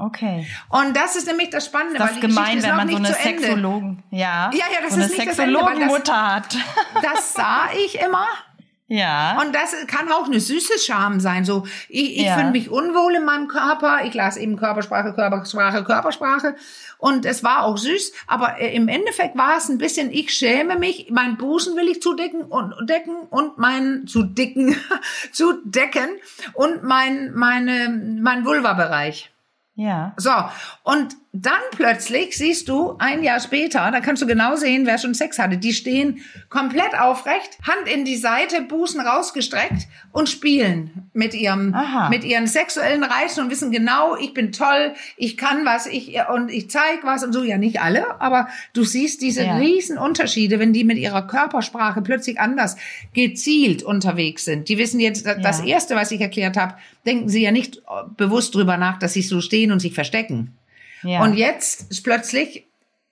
[0.00, 0.46] Okay.
[0.68, 2.96] Und das ist nämlich das Spannende, Das weil die Geschichte gemein, ist wenn man so
[2.96, 3.12] eine.
[3.14, 6.56] Sexologen, ja, Ja, ja, das so eine ist das- Sexologenmutter hat.
[7.02, 8.26] Das sah ich immer.
[8.92, 9.40] Ja.
[9.40, 11.44] Und das kann auch eine süße Scham sein.
[11.44, 12.34] So, ich, ich Ja.
[12.36, 14.00] fühle mich unwohl in meinem Körper.
[14.04, 16.56] Ich las eben Körpersprache, Körpersprache, Körpersprache.
[16.98, 18.12] Und es war auch süß.
[18.26, 21.06] Aber äh, im Endeffekt war es ein bisschen, ich schäme mich.
[21.08, 24.74] Mein Busen will ich zudecken und decken und mein, zu dicken,
[25.30, 26.08] zu decken
[26.54, 29.30] und mein, meine, mein Vulva-Bereich.
[29.80, 30.12] Ja.
[30.18, 30.30] So,
[30.82, 35.14] und dann plötzlich siehst du ein Jahr später, da kannst du genau sehen, wer schon
[35.14, 35.58] Sex hatte.
[35.58, 42.08] Die stehen komplett aufrecht, Hand in die Seite, Busen rausgestreckt und spielen mit ihrem, Aha.
[42.08, 46.50] mit ihren sexuellen Reizen und wissen genau, ich bin toll, ich kann was, ich, und
[46.50, 47.44] ich zeig was und so.
[47.44, 49.56] Ja, nicht alle, aber du siehst diese Ja.
[49.56, 52.74] riesen Unterschiede, wenn die mit ihrer Körpersprache plötzlich anders
[53.14, 54.68] gezielt unterwegs sind.
[54.68, 55.66] Die wissen jetzt, das- das Ja.
[55.66, 56.74] erste, was ich erklärt habe,
[57.06, 57.80] denken sie ja nicht äh,
[58.16, 60.56] bewusst drüber nach, dass sie so stehen und sich verstecken.
[61.02, 61.22] Ja.
[61.22, 62.66] Und jetzt ist plötzlich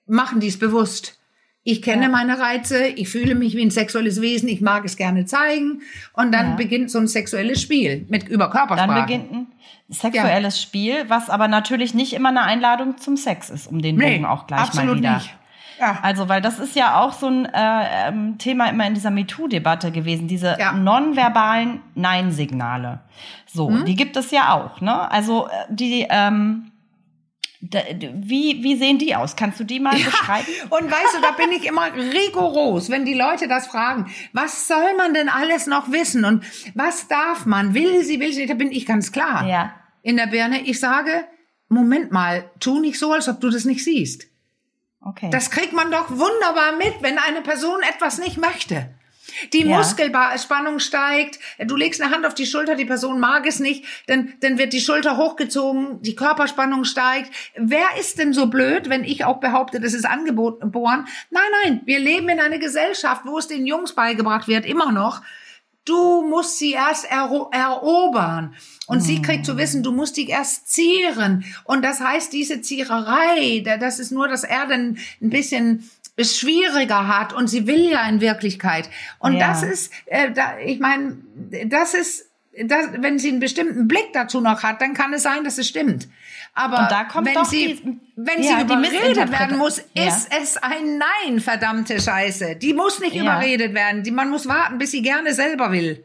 [0.05, 1.17] machen die es bewusst.
[1.63, 2.09] Ich kenne Ja.
[2.09, 5.81] meine Reize, ich fühle mich wie ein sexuelles Wesen, ich mag es gerne zeigen.
[6.13, 6.55] Und dann Ja.
[6.55, 8.87] beginnt so ein sexuelles Spiel mit über Körpersprache.
[8.87, 9.47] Dann beginnt ein
[9.89, 14.13] sexuelles Spiel, was aber natürlich nicht immer eine Einladung zum Sex ist, um den nee,
[14.13, 15.15] Bogen auch gleich mal wieder.
[15.15, 15.35] nicht.
[15.79, 15.99] Ja.
[16.01, 19.91] Also, weil das ist ja auch so ein äh, ähm, Thema immer in dieser MeToo-Debatte
[19.91, 20.73] gewesen, diese Ja.
[20.73, 22.99] nonverbalen Nein-Signale.
[23.45, 23.85] So, Hm?
[23.85, 25.09] die gibt es ja auch, ne?
[25.11, 26.71] Also, äh, die, ähm,
[27.61, 29.35] wie, wie sehen die aus?
[29.35, 30.47] Kannst du die mal beschreiben?
[30.69, 34.09] Und weißt du, da bin ich immer rigoros, wenn die Leute das fragen.
[34.31, 36.23] Was soll man denn alles noch wissen?
[36.23, 37.73] Und was darf man?
[37.73, 38.45] Will sie, will sie?
[38.45, 39.47] Da bin ich ganz klar.
[39.47, 39.73] Ja.
[40.01, 41.25] In der Birne, ich sage,
[41.67, 44.27] Moment mal, tu nicht so, als ob du das nicht siehst.
[45.01, 45.29] Okay.
[45.29, 48.89] Das kriegt man doch wunderbar mit, wenn eine Person etwas nicht möchte.
[49.53, 49.77] Die Ja.
[49.77, 54.33] Muskelspannung steigt, du legst eine Hand auf die Schulter, die Person mag es nicht, dann,
[54.41, 57.31] dann wird die Schulter hochgezogen, die Körperspannung steigt.
[57.55, 61.07] Wer ist denn so blöd, wenn ich auch behaupte, das ist angeboren?
[61.29, 65.21] Nein, nein, wir leben in einer Gesellschaft, wo es den Jungs beigebracht wird, immer noch.
[65.85, 68.53] Du musst sie erst ero erobern.
[68.85, 71.45] Und sie kriegt zu wissen, du musst dich erst zieren.
[71.63, 76.37] Und das heißt, diese Ziererei, da- das ist nur, dass er dann ein bisschen es
[76.37, 78.89] schwieriger hat und sie will ja in Wirklichkeit.
[79.19, 79.49] Und Ja.
[79.49, 81.17] das ist, äh, da, ich meine,
[81.65, 82.25] das ist,
[82.65, 85.67] das, wenn sie einen bestimmten Blick dazu noch hat, dann kann es sein, dass es
[85.67, 86.07] stimmt.
[86.55, 86.89] Aber
[87.23, 90.07] wenn sie, die- wenn ja, sie überredet werden muss, Ja.
[90.07, 92.55] ist es ein Nein, verdammte Scheiße.
[92.57, 93.21] Die muss nicht Ja.
[93.21, 94.03] überredet werden.
[94.03, 96.03] Die, man muss warten, bis sie gerne selber will.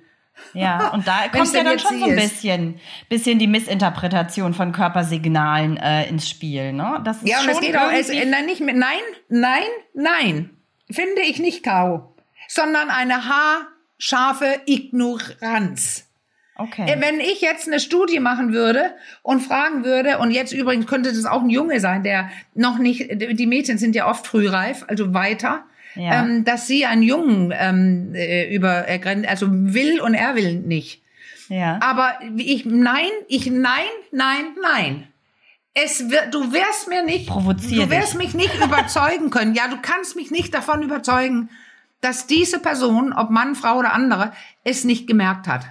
[0.53, 5.77] Ja, und da kommt ja dann schon so ein bisschen, bisschen die Missinterpretation von Körpersignalen
[5.77, 7.01] äh, ins Spiel, ne?
[7.05, 10.51] Das ist Ja, und es geht auch, es, nein, nicht mit, nein, nein, nein.
[10.91, 12.15] Finde ich nicht Kau.
[12.49, 16.07] Sondern eine haarscharfe Ignoranz.
[16.57, 16.89] Okay.
[16.89, 18.93] Äh, Wenn ich jetzt eine Studie machen würde
[19.23, 23.09] und fragen würde, und jetzt übrigens könnte das auch ein Junge sein, der noch nicht,
[23.11, 25.65] die Mädchen sind ja oft frühreif, also weiter,
[25.97, 26.23] Ja.
[26.25, 31.03] ähm, dass sie einen Jungen ähm, äh, über, äh, also will und er will nicht.
[31.49, 31.79] ja.
[31.81, 35.09] Aber ich, nein, ich, nein, nein, nein.
[35.73, 38.19] Es wird, du wirst mir nicht, Provozier du wirst dich.
[38.19, 39.55] mich nicht überzeugen können.
[39.55, 41.51] Ja, du kannst mich nicht davon überzeugen,
[42.01, 45.67] dass diese Person, ob Mann, Frau oder andere, es nicht gemerkt hat.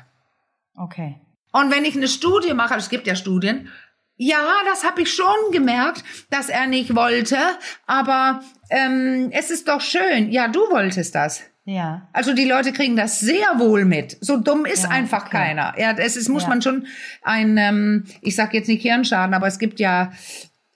[0.76, 1.16] Okay.
[1.52, 3.70] Und wenn ich eine Studie mache, es gibt ja Studien,
[4.28, 7.38] ja, das habe ich schon gemerkt, dass er nicht wollte,
[7.86, 10.32] aber ähm, es ist doch schön.
[10.32, 11.42] Ja, du wolltest das.
[11.66, 12.08] Ja.
[12.12, 14.18] Also die Leute kriegen das sehr wohl mit.
[14.22, 15.38] So dumm ist Ja, einfach okay.
[15.38, 15.74] keiner.
[15.78, 16.50] Ja, es ist, muss Ja.
[16.50, 16.88] man schon
[17.22, 20.12] ein, ähm, ich sag jetzt nicht Hirnschaden, aber es gibt ja,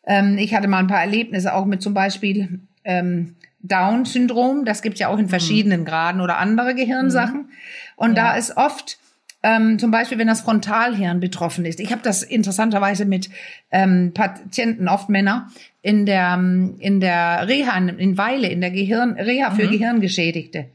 [0.05, 4.63] ähm, ich hatte mal ein paar Erlebnisse auch mit zum Beispiel ähm, Down-Syndrom.
[4.65, 7.49] Das gibt ja auch in verschiedenen Graden oder andere Gehirnsachen.
[7.97, 8.97] Und da ist oft
[9.43, 11.79] ähm, zum Beispiel, wenn das Frontalhirn betroffen ist.
[11.79, 13.29] Ich habe das interessanterweise mit
[13.71, 15.49] ähm, Patienten, oft Männer,
[15.81, 20.65] in der ähm, in der Reha in Weile, in der Gehirn Reha für Gehirngeschädigte.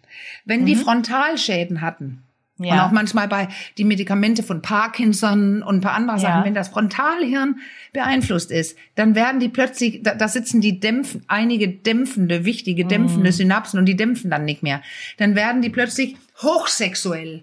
[0.44, 2.22] Wenn die Frontalschäden hatten,
[2.58, 2.74] Ja.
[2.74, 3.48] und auch manchmal bei
[3.78, 6.44] die Medikamente von Parkinson und ein paar andere Sachen, Ja.
[6.44, 7.56] wenn das Frontalhirn
[7.92, 13.30] beeinflusst ist, dann werden die plötzlich, da, da sitzen die dämpfen, einige dämpfende, wichtige dämpfende
[13.30, 13.34] Mhm.
[13.34, 14.82] Synapsen und die dämpfen dann nicht mehr.
[15.18, 17.42] Dann werden die plötzlich hochsexuell.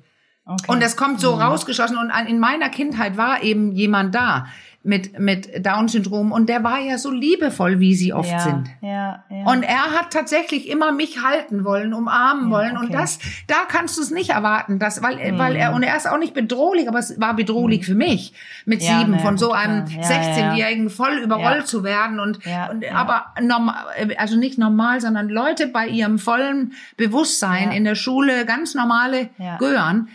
[0.50, 0.72] Okay.
[0.72, 1.20] Und das kommt Mhm.
[1.20, 1.98] so rausgeschossen.
[1.98, 4.48] Und in meiner Kindheit war eben jemand da
[4.82, 8.70] mit, mit Down-Syndrom und der war ja so liebevoll, wie sie oft ja, sind.
[8.80, 9.44] Ja, ja.
[9.46, 12.78] Und er hat tatsächlich immer mich halten wollen, umarmen wollen.
[12.78, 12.96] Und okay.
[12.96, 13.00] Mhm.
[13.00, 16.18] das, da kannst du es nicht erwarten, dass, weil, weil er, und er ist auch
[16.18, 18.34] nicht bedrohlich, aber es war bedrohlich für mich,
[18.66, 20.02] mit sieben ja, von so einem klar.
[20.02, 22.22] Ja, 16-Jährigen voll überrollt zu werden.
[22.22, 23.84] Und, Ja, und aber normal,
[24.18, 29.30] also nicht normal, sondern Leute bei ihrem vollen Bewusstsein in der Schule, ganz normale.
[29.60, 30.08] Gören.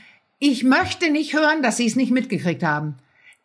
[0.46, 2.96] Ich möchte nicht hören, dass sie es nicht mitgekriegt haben.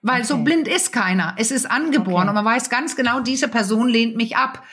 [0.02, 0.44] Weil so Okay.
[0.44, 1.34] blind ist keiner.
[1.38, 2.30] Es ist angeboren Okay.
[2.30, 4.64] und man weiß ganz genau, diese Person lehnt mich ab.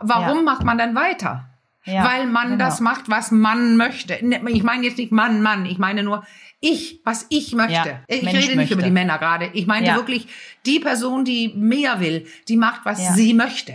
[0.00, 0.42] Warum Ja.
[0.42, 1.46] macht man dann weiter?
[1.86, 2.64] Ja, weil man genau.
[2.66, 4.14] das macht, was man möchte.
[4.48, 5.64] Ich meine jetzt nicht Mann, Mann.
[5.64, 6.22] Ich meine nur
[6.60, 7.72] ich, was ich möchte.
[7.72, 8.74] Ja, ich Mensch rede nicht möchte.
[8.74, 9.48] über die Männer gerade.
[9.54, 10.28] Ich meine wirklich
[10.66, 13.74] die Person, die mehr will, die macht, was sie möchte.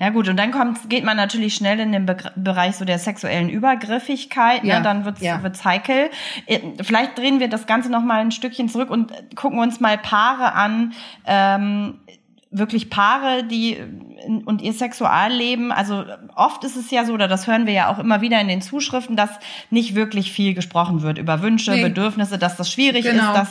[0.00, 2.98] Ja gut, und dann kommt, geht man natürlich schnell in den Be Bereich so der
[2.98, 4.62] sexuellen Übergriffigkeit.
[4.62, 4.70] Ne?
[4.70, 4.84] Ja, ne?
[4.84, 5.42] Dann wird's, ja.
[5.42, 6.10] wird's heikel.
[6.46, 9.98] Äh, vielleicht drehen wir das Ganze noch mal ein Stückchen zurück und gucken uns mal
[9.98, 10.92] Paare an,
[11.26, 11.98] ähm,
[12.50, 13.76] wirklich Paare, die
[14.46, 17.98] und ihr Sexualleben, also oft ist es ja so, oder das hören wir ja auch
[17.98, 19.30] immer wieder in den Zuschriften, dass
[19.70, 21.82] nicht wirklich viel gesprochen wird über Wünsche, nee.
[21.82, 23.32] Bedürfnisse, dass das schwierig genau.
[23.32, 23.48] ist, das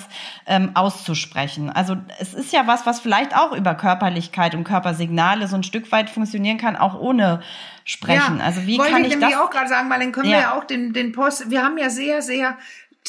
[0.47, 1.69] ähm, auszusprechen.
[1.69, 5.91] Also es ist ja was, was vielleicht auch über Körperlichkeit und Körpersignale so ein Stück
[5.91, 7.41] weit funktionieren kann, auch ohne
[7.85, 8.39] sprechen.
[8.39, 10.37] Ja, also wie kann ich, ich das auch gerade sagen, weil dann können ja.
[10.37, 12.57] wir ja auch den den Post, wir haben ja sehr sehr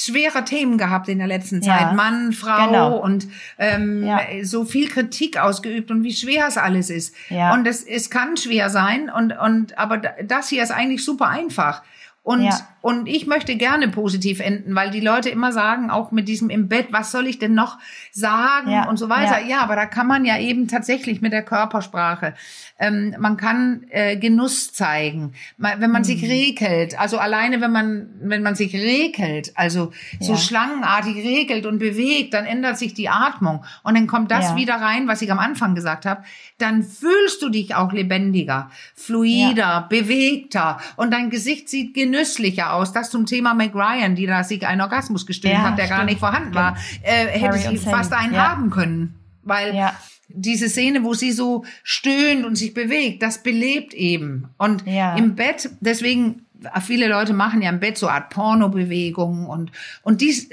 [0.00, 1.80] schwere Themen gehabt in der letzten Zeit.
[1.80, 2.96] Ja, Mann, Frau genau.
[2.96, 4.20] und ähm, ja.
[4.42, 7.14] so viel Kritik ausgeübt und wie schwer es alles ist.
[7.28, 7.52] Ja.
[7.52, 11.82] Und es, es kann schwer sein und, und aber das hier ist eigentlich super einfach.
[12.22, 12.50] Und.
[12.88, 16.68] Und ich möchte gerne positiv enden, weil die Leute immer sagen, auch mit diesem im
[16.68, 17.79] Bett, was soll ich denn noch
[18.12, 18.88] sagen ja.
[18.88, 19.40] und so weiter.
[19.40, 19.46] Ja.
[19.46, 22.35] ja, aber da kann man ja eben tatsächlich mit der Körpersprache,
[22.79, 26.05] ähm, man kann äh, Genuss zeigen, wenn man mhm.
[26.05, 31.79] sich regelt, also alleine wenn man, wenn man sich regelt, also so schlangenartig regelt und
[31.79, 35.38] bewegt, dann ändert sich die Atmung und dann kommt das wieder rein, was ich am
[35.38, 36.22] Anfang gesagt habe,
[36.57, 42.77] dann fühlst du dich auch lebendiger, fluider, bewegter und dein Gesicht sieht genüsslich genüsslicher aus.
[42.92, 45.98] Das zum Thema McRyan, die da sich einen Orgasmus gestillt ja, hat, der stimmt.
[45.98, 48.48] gar nicht vorhanden war, äh, hätte sie fast einen ja.
[48.48, 49.14] haben können.
[49.42, 49.94] Weil ja.
[50.28, 54.48] diese Szene, wo sie so stöhnt und sich bewegt, das belebt eben.
[54.58, 56.46] Und im Bett, deswegen
[56.80, 59.70] viele Leute machen ja im Bett so Art Pornobewegungen und
[60.02, 60.48] und dies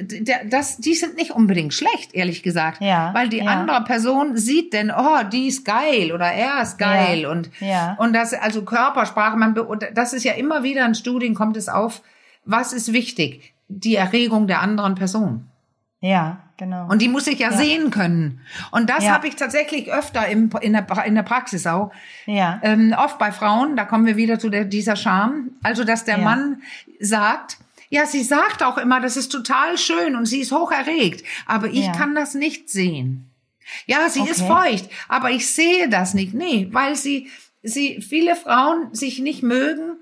[0.49, 3.45] das die sind nicht unbedingt schlecht ehrlich gesagt ja, weil die ja.
[3.45, 7.49] andere Person sieht denn oh die ist geil oder er ist geil ja, und
[7.97, 9.55] und das also Körpersprache man
[9.93, 12.01] das ist ja immer wieder in Studien kommt es auf
[12.45, 15.47] was ist wichtig die Erregung der anderen Person
[15.99, 16.88] ja genau.
[16.88, 17.58] Und die muss ich ja, ja.
[17.58, 18.41] sehen können.
[18.71, 19.12] Und das ja.
[19.12, 21.91] habe ich tatsächlich öfter im, in, der, in der Praxis auch.
[22.25, 22.60] Ja.
[22.63, 25.51] Ähm, oft bei Frauen, da kommen wir wieder zu der, dieser Scham.
[25.63, 26.23] Also, dass der ja.
[26.23, 26.62] Mann
[26.99, 27.58] sagt,
[27.89, 31.67] ja, sie sagt auch immer, das ist total schön und sie ist hoch erregt, aber
[31.67, 33.29] ich kann das nicht sehen.
[33.86, 34.31] Ja, sie okay.
[34.31, 36.34] ist feucht, aber ich sehe das nicht.
[36.34, 37.29] Nee, weil sie,
[37.63, 39.97] sie, viele Frauen sich nicht mögen,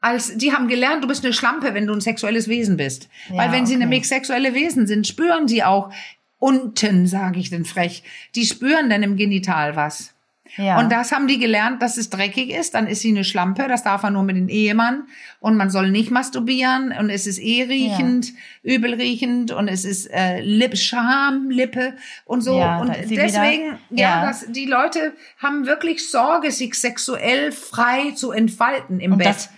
[0.00, 3.08] als die haben gelernt, du bist eine Schlampe, wenn du ein sexuelles Wesen bist.
[3.28, 5.90] Ja, Weil wenn sie nämlich sexuelle Wesen sind, spüren sie auch
[6.38, 8.02] unten, sage ich denn frech,
[8.34, 10.12] die spüren dann im Genital was.
[10.56, 10.78] Ja.
[10.78, 12.74] Und das haben die gelernt, dass es dreckig ist.
[12.74, 13.68] Dann ist sie eine Schlampe.
[13.68, 15.04] Das darf er nur mit dem Ehemann.
[15.40, 16.94] Und man soll nicht masturbieren.
[16.98, 18.32] Und es ist eh riechend,
[18.62, 18.74] ja.
[18.74, 19.52] übel riechend.
[19.52, 22.58] Und es ist äh, Lip, Scham, Lippe und so.
[22.58, 28.30] Ja, und deswegen, ja, ja das, die Leute haben wirklich Sorge, sich sexuell frei zu
[28.30, 29.28] entfalten im und Bett.
[29.28, 29.50] Das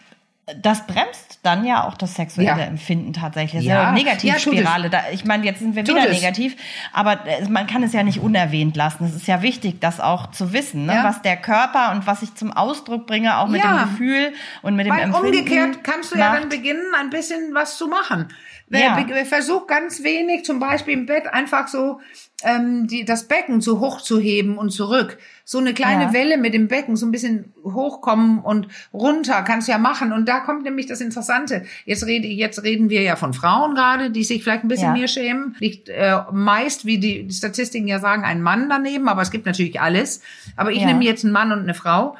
[0.57, 2.67] das bremst dann ja auch das sexuelle ja.
[2.67, 3.65] Empfinden tatsächlich.
[3.65, 3.93] Ja.
[3.93, 4.91] Negativspirale.
[4.91, 6.57] Ja, ich meine, jetzt sind wir wieder negativ,
[6.93, 9.05] aber äh, man kann es ja nicht unerwähnt lassen.
[9.05, 11.01] Es ist ja wichtig, das auch zu wissen, ne?
[11.03, 14.33] was der Körper und was ich zum Ausdruck bringe, auch mit dem Gefühl
[14.63, 15.27] und mit dem Weil Empfinden.
[15.27, 16.35] Umgekehrt kannst du macht.
[16.35, 18.29] ja dann beginnen, ein bisschen was zu machen.
[18.71, 18.99] Ja.
[19.25, 22.01] Versuch ganz wenig, zum Beispiel im Bett einfach so
[22.45, 25.19] ähm, die, das Becken zu hoch zu heben und zurück.
[25.45, 26.13] So eine kleine ja.
[26.13, 30.13] Welle mit dem Becken, so ein bisschen hochkommen und runter, kannst du ja machen.
[30.13, 31.65] Und da kommt nämlich das Interessante.
[31.85, 34.93] Jetzt rede jetzt reden wir ja von Frauen gerade, die sich vielleicht ein bisschen ja.
[34.93, 35.57] mehr schämen.
[35.59, 39.81] Liegt äh, meist, wie die Statistiken ja sagen, ein Mann daneben, aber es gibt natürlich
[39.81, 40.23] alles.
[40.55, 40.87] Aber ich ja.
[40.87, 42.17] nehme jetzt einen Mann und eine Frau.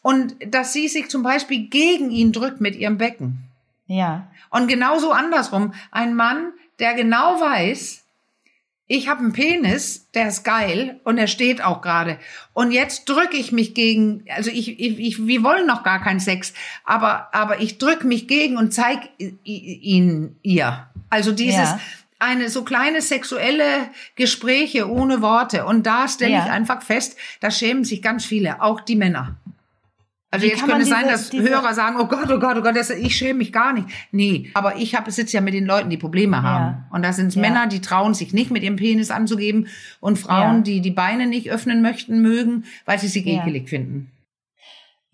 [0.00, 3.44] Und dass sie sich zum Beispiel gegen ihn drückt mit ihrem Becken.
[3.86, 4.28] Ja.
[4.48, 5.74] Und genauso andersrum.
[5.90, 8.04] Ein Mann, der genau weiß,
[8.90, 12.18] ich habe einen Penis, der ist geil und er steht auch gerade.
[12.54, 16.20] Und jetzt drücke ich mich gegen, also ich, ich, ich, wir wollen noch gar keinen
[16.20, 19.10] Sex, aber, aber ich drücke mich gegen und zeig
[19.44, 20.88] ihn ihr.
[21.10, 21.80] Also dieses, ja.
[22.18, 25.66] eine so kleine sexuelle Gespräche ohne Worte.
[25.66, 26.44] Und da stelle ja.
[26.46, 29.36] ich einfach fest, da schämen sich ganz viele, auch die Männer.
[30.30, 32.76] Also Wie jetzt könnte es sein, dass Hörer sagen, oh Gott, oh Gott, oh Gott,
[32.76, 33.88] das, ich schäme mich gar nicht.
[34.12, 36.64] Nee, aber ich habe sitze ja mit den Leuten, die Probleme haben.
[36.64, 36.86] Ja.
[36.90, 37.40] Und da sind es ja.
[37.40, 39.68] Männer, die trauen sich nicht mit ihrem Penis anzugeben
[40.00, 40.62] und Frauen, ja.
[40.62, 44.10] die die Beine nicht öffnen möchten, mögen, weil sie sie ekelig finden.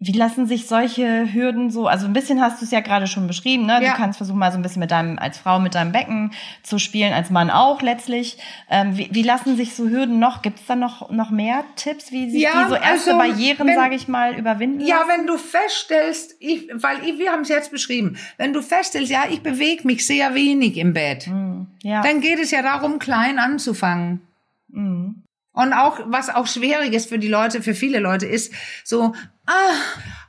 [0.00, 3.28] Wie lassen sich solche Hürden so, also ein bisschen hast du es ja gerade schon
[3.28, 3.80] beschrieben, ne?
[3.80, 3.92] Ja.
[3.92, 6.32] Du kannst versuchen, mal so ein bisschen mit deinem, als Frau mit deinem Becken
[6.64, 8.36] zu spielen, als Mann auch letztlich.
[8.68, 12.10] Ähm, wie, wie lassen sich so Hürden noch, gibt es da noch, noch mehr Tipps,
[12.10, 15.10] wie sich ja, die so erste also, Barrieren, sage ich mal, überwinden Ja, lassen?
[15.10, 19.24] wenn du feststellst, ich, weil ich, wir haben es jetzt beschrieben, wenn du feststellst, ja,
[19.30, 21.68] ich bewege mich sehr wenig im Bett, mhm.
[21.82, 22.02] ja.
[22.02, 24.20] dann geht es ja darum, klein anzufangen.
[24.68, 25.22] Mhm.
[25.52, 28.52] Und auch, was auch schwierig ist für die Leute, für viele Leute ist,
[28.82, 29.14] so,
[29.46, 29.52] ah,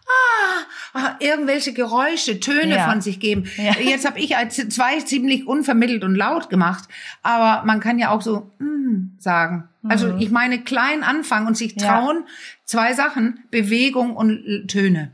[0.07, 2.89] ah, ah, irgendwelche Geräusche, Töne Ja.
[2.89, 3.45] von sich geben.
[3.57, 3.73] Ja.
[3.79, 6.87] Jetzt habe ich als zwei ziemlich unvermittelt und laut gemacht,
[7.23, 9.67] aber man kann ja auch so mm, sagen.
[9.87, 11.81] Also ich meine klein anfangen und sich Mhm.
[11.81, 11.99] Ja.
[11.99, 12.23] trauen,
[12.63, 15.11] zwei Sachen, Bewegung und Töne.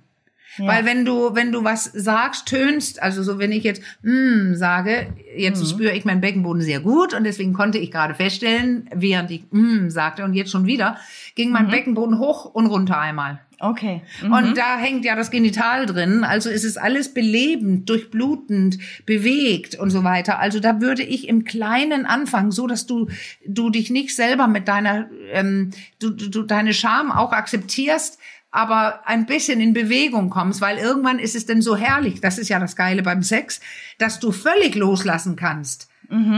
[0.58, 0.68] Ja.
[0.68, 5.13] Weil wenn du, wenn du was sagst, tönst, also so wenn ich jetzt mm, sage,
[5.38, 5.67] jetzt Mhm.
[5.67, 9.90] spüre ich meinen Beckenboden sehr gut und deswegen konnte ich gerade feststellen, während ich mm
[9.90, 10.98] sagte und jetzt schon wieder,
[11.36, 11.71] ging mein Mhm.
[11.71, 13.40] Beckenboden hoch und runter einmal.
[13.63, 14.02] Okay.
[14.23, 14.34] Mhm.
[14.34, 16.23] Und da hängt ja das Genital drin.
[16.23, 20.40] Also ist es alles belebend, durchblutend, bewegt und so weiter.
[20.40, 23.08] Also da würde ich im Kleinen anfangen, so dass du,
[23.46, 25.69] du dich nicht selber mit deiner, ähm,
[26.00, 28.17] du, du, du deine Scham auch akzeptierst,
[28.52, 32.49] aber ein bisschen in Bewegung kommst, weil irgendwann ist es denn so herrlich, das ist
[32.49, 33.62] ja das Geile beim Sex,
[33.97, 35.87] dass du völlig loslassen kannst.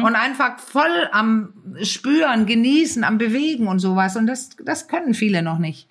[0.04, 1.52] Und einfach voll am
[1.82, 4.16] Spüren, Genießen, am Bewegen und sowas.
[4.16, 5.90] Und das, das können viele noch nicht.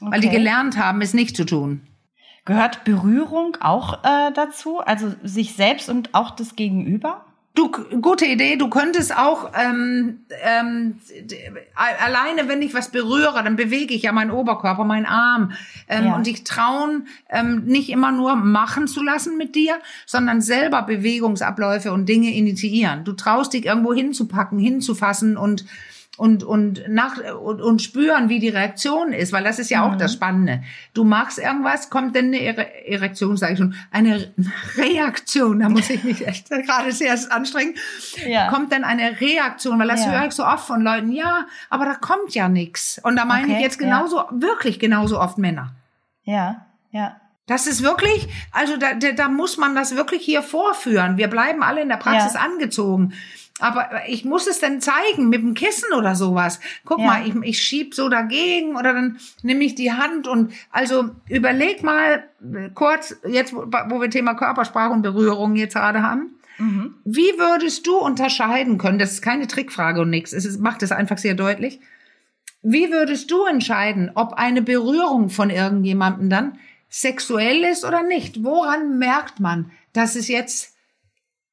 [0.00, 0.38] Weil die Okay.
[0.38, 1.82] gelernt haben, es nicht zu tun.
[2.46, 4.78] Gehört Berührung auch äh, dazu?
[4.78, 7.26] Also sich selbst und auch das Gegenüber?
[7.58, 11.00] Du, gute Idee, du könntest auch ähm, ähm,
[11.74, 15.50] alleine, wenn ich was berühre, dann bewege ich ja meinen Oberkörper, meinen Arm
[15.88, 16.14] ähm, Ja.
[16.14, 19.74] und dich trauen, ähm, nicht immer nur machen zu lassen mit dir,
[20.06, 23.02] sondern selber Bewegungsabläufe und Dinge initiieren.
[23.02, 25.64] Du traust dich irgendwo hinzupacken, hinzufassen und
[26.18, 29.92] und und nach und, und spüren, wie die Reaktion ist, weil das ist ja auch
[29.92, 29.98] Mhm.
[29.98, 30.62] das Spannende.
[30.92, 34.32] Du machst irgendwas, kommt denn eine Ere Erektion, sage ich schon, eine
[34.76, 35.60] Reaktion.
[35.60, 37.74] Da muss ich mich echt gerade sehr anstrengen.
[38.26, 38.48] Ja.
[38.50, 40.12] Kommt denn eine Reaktion, weil das Ja.
[40.12, 41.12] höre ich so oft von Leuten.
[41.12, 43.00] Ja, aber da kommt ja nichts.
[43.02, 43.86] Und da meine Okay, ich jetzt ja.
[43.86, 45.72] genauso, wirklich genauso oft Männer.
[46.24, 47.16] Ja, ja.
[47.46, 51.16] Das ist wirklich, also da, da, da muss man das wirklich hier vorführen.
[51.16, 52.40] Wir bleiben alle in der Praxis Ja.
[52.40, 53.14] angezogen.
[53.60, 56.60] Aber ich muss es denn zeigen mit dem Kissen oder sowas.
[56.84, 57.06] Guck Ja.
[57.06, 61.82] mal, ich, ich schieb so dagegen oder dann nehme ich die Hand und also überleg
[61.82, 66.34] mal äh, kurz, jetzt wo wo wir Thema Körpersprache und Berührung jetzt gerade haben.
[66.58, 66.94] Mhm.
[67.04, 68.98] Wie würdest du unterscheiden können?
[68.98, 70.32] Das ist keine Trickfrage und nichts.
[70.32, 71.80] Es ist, macht es einfach sehr deutlich.
[72.62, 78.42] Wie würdest du entscheiden, ob eine Berührung von irgendjemandem dann sexuell ist oder nicht?
[78.42, 80.74] Woran merkt man, dass es jetzt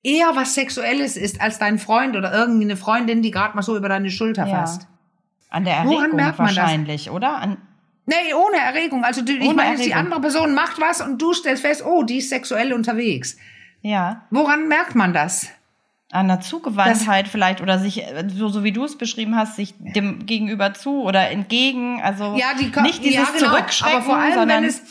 [0.06, 3.90] eher was Sexuelles ist als dein Freund oder irgendeine Freundin, die gerade mal so über
[3.90, 4.60] deine Schulter Ja.
[4.62, 4.88] fasst?
[5.50, 6.58] An der Woran Erregung merkt man das?
[6.58, 7.38] wahrscheinlich, oder?
[7.38, 7.58] An,
[8.08, 9.04] Nee, ohne Erregung.
[9.04, 9.98] Also du, ich Ohne meine, die Erregung.
[9.98, 13.36] andere Person macht was und du stellst fest, oh, die ist sexuell unterwegs.
[13.82, 14.22] ja.
[14.30, 15.48] Woran merkt man das?
[16.12, 19.74] An der Zugewandtheit vielleicht oder sich, äh, so, so wie du es beschrieben hast, sich
[19.80, 22.00] dem Gegenüber zu oder entgegen.
[22.04, 23.50] Also Ja, die nicht dieses ja, genau.
[23.54, 24.84] Zurückschrecken, Aber vor allem, sondern wenn es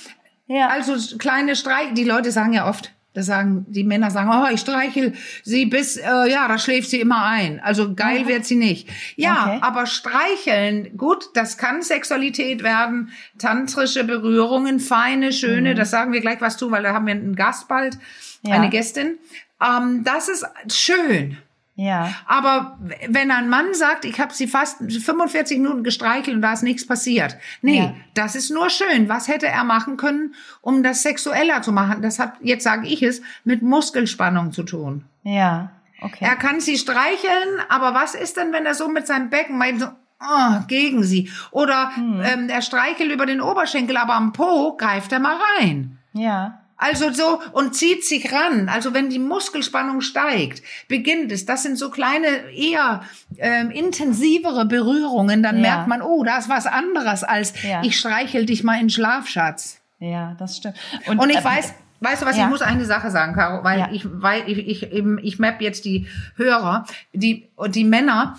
[0.48, 0.66] ja.
[0.68, 4.60] Also kleine Streich, die Leute sagen ja oft, das sagen die Männer sagen, oh, ich
[4.60, 7.60] streichel sie bis, äh, ja, da schläft sie immer ein.
[7.60, 8.88] Also geil wird sie nicht.
[9.16, 9.58] Ja, Okay.
[9.62, 16.40] aber streicheln, gut, das kann Sexualität werden, tantrische Berührungen, feine, schöne, das sagen wir gleich
[16.40, 17.98] was zu, weil da haben wir einen Gast bald,
[18.42, 18.54] Ja.
[18.56, 19.18] eine Gästin.
[19.64, 21.38] Ähm, das ist schön.
[21.76, 22.10] Ja.
[22.26, 26.62] Aber wenn ein Mann sagt, ich habe sie fast 45 Minuten gestreichelt und da ist
[26.62, 27.36] nichts passiert.
[27.62, 27.94] Nee, Ja.
[28.14, 29.08] das ist nur schön.
[29.08, 32.00] Was hätte er machen können, um das sexueller zu machen?
[32.02, 35.04] Das hat, jetzt sage ich es, mit Muskelspannung zu tun.
[35.24, 35.70] Ja.
[36.00, 36.24] Okay.
[36.24, 39.78] Er kann sie streicheln, aber was ist denn, wenn er so mit seinem Becken mal
[39.78, 39.86] so
[40.20, 41.30] oh, gegen sie?
[41.50, 42.20] Oder Hm.
[42.24, 45.98] ähm, er streichelt über den Oberschenkel, aber am Po greift er mal rein.
[46.12, 46.60] ja.
[46.86, 48.68] Also so und zieht sich ran.
[48.68, 51.46] Also wenn die Muskelspannung steigt, beginnt es.
[51.46, 53.02] Das sind so kleine, eher
[53.38, 55.42] ähm, intensivere Berührungen.
[55.42, 55.62] Dann Ja.
[55.62, 57.82] merkt man, oh, da ist was anderes als Ja.
[57.82, 59.80] ich streichel dich mal in Schlafschatz.
[59.98, 60.74] Ja, das stimmt.
[61.06, 62.44] Und ich äh, weiß, weißt du was, ja.
[62.44, 63.88] ich muss eine Sache sagen, Caro, weil Ja.
[63.90, 66.06] ich, weil ich, ich eben, ich map jetzt die
[66.36, 68.38] Hörer, die, und die Männer,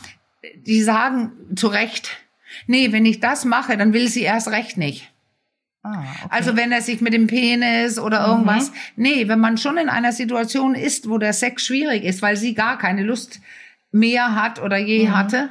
[0.58, 2.10] die sagen zu Recht,
[2.68, 5.12] nee, wenn ich das mache, dann will sie erst recht nicht.
[5.86, 6.28] Ah, okay.
[6.30, 8.72] Also wenn er sich mit dem Penis oder irgendwas.
[8.96, 12.56] Nee, wenn man schon in einer Situation ist, wo der Sex schwierig ist, weil sie
[12.56, 13.40] gar keine Lust
[13.92, 15.50] mehr hat oder je hatte.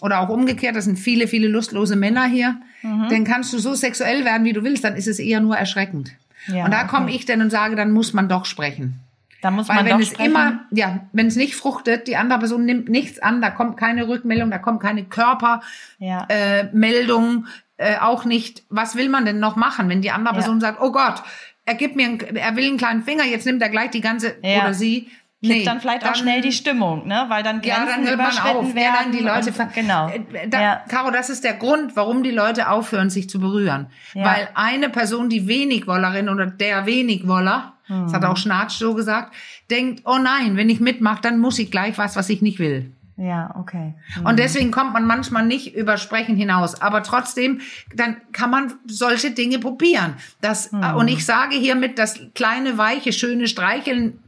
[0.00, 2.56] Oder auch umgekehrt, das sind viele, viele lustlose Männer hier.
[2.82, 6.12] Dann kannst du so sexuell werden, wie du willst, dann ist es eher nur erschreckend.
[6.46, 6.88] Ja, und da okay.
[6.88, 8.98] komme ich denn und sage, dann muss man doch sprechen.
[9.42, 10.30] da muss Weil man wenn doch es sprechen.
[10.30, 14.08] immer, ja, wenn es nicht fruchtet, die andere Person nimmt nichts an, da kommt keine
[14.08, 15.60] Rückmeldung, da kommt keine Körper,
[15.98, 16.24] ja.
[16.28, 17.46] äh, Meldung,
[17.80, 20.40] äh, auch nicht, was will man denn noch machen, wenn die andere Ja.
[20.40, 21.22] Person sagt, oh Gott,
[21.64, 24.34] er gibt mir, einen, er will einen kleinen Finger, jetzt nimmt er gleich die ganze,
[24.42, 24.60] Ja.
[24.60, 25.08] oder sie.
[25.42, 27.24] Kippt dann vielleicht auch schnell die Stimmung, ne?
[27.28, 28.74] Weil dann ja, Grenzen dann hört man auf.
[28.74, 28.76] werden.
[28.76, 30.08] Ja, dann die Leute, und, genau.
[30.10, 30.84] Äh, Da, ja.
[30.86, 33.86] Caro, das ist der Grund, warum die Leute aufhören, sich zu berühren.
[34.12, 34.24] Ja.
[34.26, 38.12] Weil eine Person, die Wenigwollerin oder der Wenigwoller, das Hm.
[38.12, 39.34] hat auch Schnarch so gesagt,
[39.70, 42.92] denkt, oh nein, wenn ich mitmache, dann muss ich gleich was, was ich nicht will.
[43.22, 43.92] Ja, okay.
[44.18, 44.24] Mhm.
[44.26, 46.80] Und deswegen kommt man manchmal nicht über Sprechen hinaus.
[46.80, 47.60] Aber trotzdem,
[47.94, 50.14] dann kann man solche Dinge probieren.
[50.40, 50.94] Das, Mhm.
[50.96, 54.18] Und ich sage hiermit, das kleine, weiche, schöne Streicheln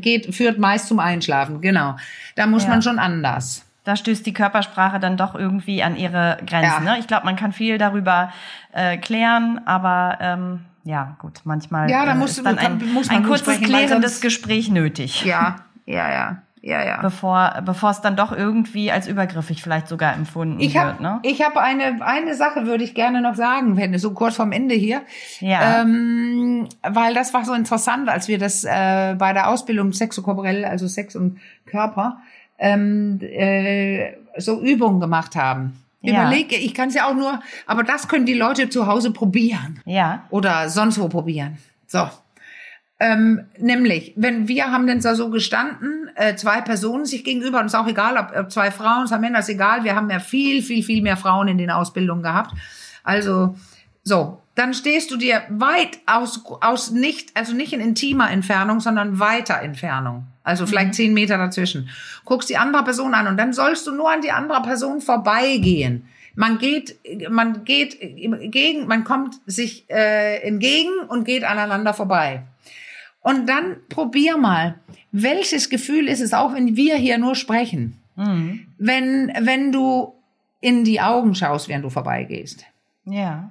[0.00, 1.60] geht, führt meist zum Einschlafen.
[1.60, 1.94] Genau.
[2.34, 2.70] Da muss Ja.
[2.70, 3.64] man schon anders.
[3.84, 6.86] da stößt die Körpersprache dann doch irgendwie an ihre Grenzen.
[6.86, 6.94] Ja.
[6.94, 6.96] Ne?
[7.00, 8.32] Ich glaube, man kann viel darüber
[8.72, 12.78] äh, klären, aber ähm, ja, gut, manchmal Ja, da äh, musst ist du- dann ein,
[12.78, 15.26] kann- muss man ein kurzes klärendes Gespräch nötig.
[15.26, 15.56] Ja,
[15.86, 16.98] ja, ja, ja, ja.
[17.02, 20.84] Bevor, bevor es dann doch irgendwie als übergriffig vielleicht sogar empfunden Ich wird.
[20.84, 21.18] habe Ne?
[21.22, 24.74] ich hab eine, eine Sache, würde ich gerne noch sagen, wenn so kurz vorm Ende
[24.74, 25.02] hier.
[25.40, 25.82] Ja.
[25.82, 30.88] Ähm, weil das war so interessant, als wir das äh, bei der Ausbildung sexokorporell, also
[30.88, 32.16] Sex und Körper,
[32.58, 35.78] ähm, äh, so Übungen gemacht haben.
[36.00, 36.22] Ja.
[36.22, 39.80] Überlege, ich kann es ja auch nur, aber das können die Leute zu Hause probieren
[39.84, 41.58] Ja, oder sonst wo probieren.
[41.86, 42.08] So.
[43.00, 47.74] Ähm, nämlich, wenn wir haben denn so gestanden, äh, zwei Personen sich gegenüber, und es
[47.74, 50.62] ist auch egal, ob, ob zwei Frauen, zwei Männer, ist egal, wir haben ja viel,
[50.62, 52.54] viel, viel mehr Frauen in den Ausbildungen gehabt.
[53.02, 53.56] Also,
[54.04, 59.18] so, dann stehst du dir weit aus, aus nicht, also nicht in intimer Entfernung, sondern
[59.18, 60.26] weiter Entfernung.
[60.44, 61.88] Also vielleicht zehn Meter dazwischen.
[62.24, 66.06] Guckst die andere Person an und dann sollst du nur an die andere Person vorbeigehen.
[66.36, 66.98] Man geht,
[67.30, 72.42] man geht gegen, man kommt sich äh, entgegen und geht aneinander vorbei.
[73.24, 74.78] Und dann probier mal,
[75.10, 78.66] welches Gefühl ist es, auch wenn wir hier nur sprechen, mhm.
[78.76, 80.14] wenn, wenn du
[80.60, 82.64] in die Augen schaust, während du vorbeigehst.
[83.06, 83.50] ja,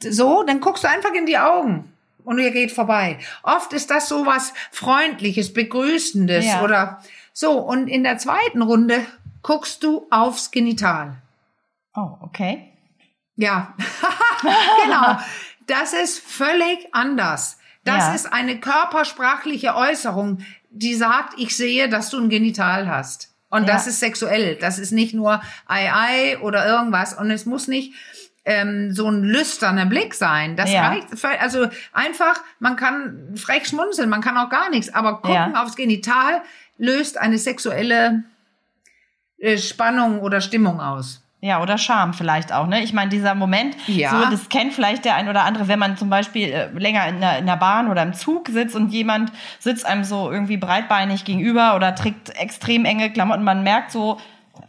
[0.00, 1.92] So, dann guckst du einfach in die Augen
[2.24, 3.18] und ihr geht vorbei.
[3.42, 6.62] Oft ist das so was Freundliches, Begrüßendes Ja.
[6.62, 7.02] oder
[7.32, 7.58] so.
[7.58, 9.04] Und in der zweiten Runde
[9.42, 11.16] guckst du aufs Genital.
[11.96, 12.68] Oh, okay.
[13.36, 13.74] Ja,
[14.84, 15.18] genau.
[15.66, 17.58] Das ist völlig anders.
[17.84, 18.14] Das Ja.
[18.14, 20.38] ist eine körpersprachliche Äußerung,
[20.70, 23.30] die sagt, ich sehe, dass du ein Genital hast.
[23.50, 23.90] Und das Ja.
[23.90, 24.56] ist sexuell.
[24.56, 27.14] Das ist nicht nur Ei, Ei oder irgendwas.
[27.14, 27.92] Und es muss nicht
[28.46, 30.54] ähm, so ein lüsterner Blick sein.
[30.56, 30.88] Das Ja.
[30.88, 31.06] reicht.
[31.40, 34.92] Also einfach, man kann frech schmunzeln, man kann auch gar nichts.
[34.92, 36.42] Aber gucken aufs Genital
[36.76, 38.24] löst eine sexuelle
[39.38, 41.22] äh, Spannung oder Stimmung aus.
[41.44, 42.82] Ja, oder Scham vielleicht auch, ne?
[42.82, 44.08] Ich meine, dieser Moment, Ja.
[44.12, 47.20] so, das kennt vielleicht der ein oder andere, wenn man zum Beispiel äh, länger in
[47.20, 51.26] der, in der Bahn oder im Zug sitzt und jemand sitzt einem so irgendwie breitbeinig
[51.26, 54.18] gegenüber oder trägt extrem enge Klamotten, man merkt so,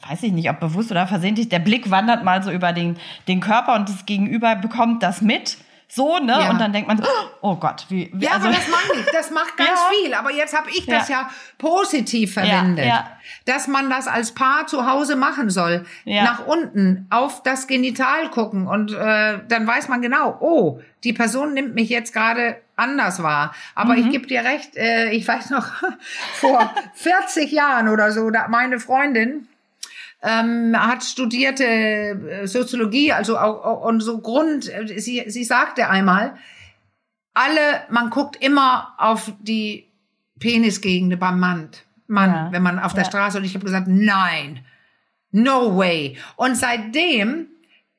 [0.09, 2.97] weiß ich nicht, ob bewusst oder versehentlich, der Blick wandert mal so über den,
[3.30, 5.57] den Körper und das Gegenüber bekommt das mit.
[5.95, 6.33] So, ne?
[6.33, 6.49] Ja.
[6.49, 7.05] Und dann denkt man so,
[7.39, 9.05] oh Gott, wie, wie Ja, also, aber das mache ich.
[9.13, 9.89] Das macht ganz Ja.
[10.03, 10.13] viel.
[10.13, 11.21] Aber jetzt habe ich das Ja.
[11.21, 12.91] ja, positiv verwendet.
[13.45, 15.85] Dass man das als Paar zu Hause machen soll.
[16.05, 18.67] Nach unten auf das Genital gucken.
[18.67, 23.53] Und äh, dann weiß man genau, oh, die Person nimmt mich jetzt gerade anders wahr.
[23.73, 23.99] Aber Mhm.
[23.99, 25.65] ich gebe dir recht, äh, ich weiß noch,
[26.33, 29.47] vor 40 Jahren oder so, da meine Freundin,
[30.26, 36.36] ähm, hat studierte äh, Soziologie, also auch, und so Grund, äh, sie, sie sagte einmal,
[37.34, 39.88] alle, man guckt immer auf die
[40.39, 41.69] Penisgegend beim Mann,
[42.07, 42.51] Mann, Ja.
[42.51, 43.09] wenn man auf der Ja.
[43.09, 44.65] Straße und ich habe gesagt, nein,
[45.32, 46.17] no way.
[46.38, 47.47] Und seitdem,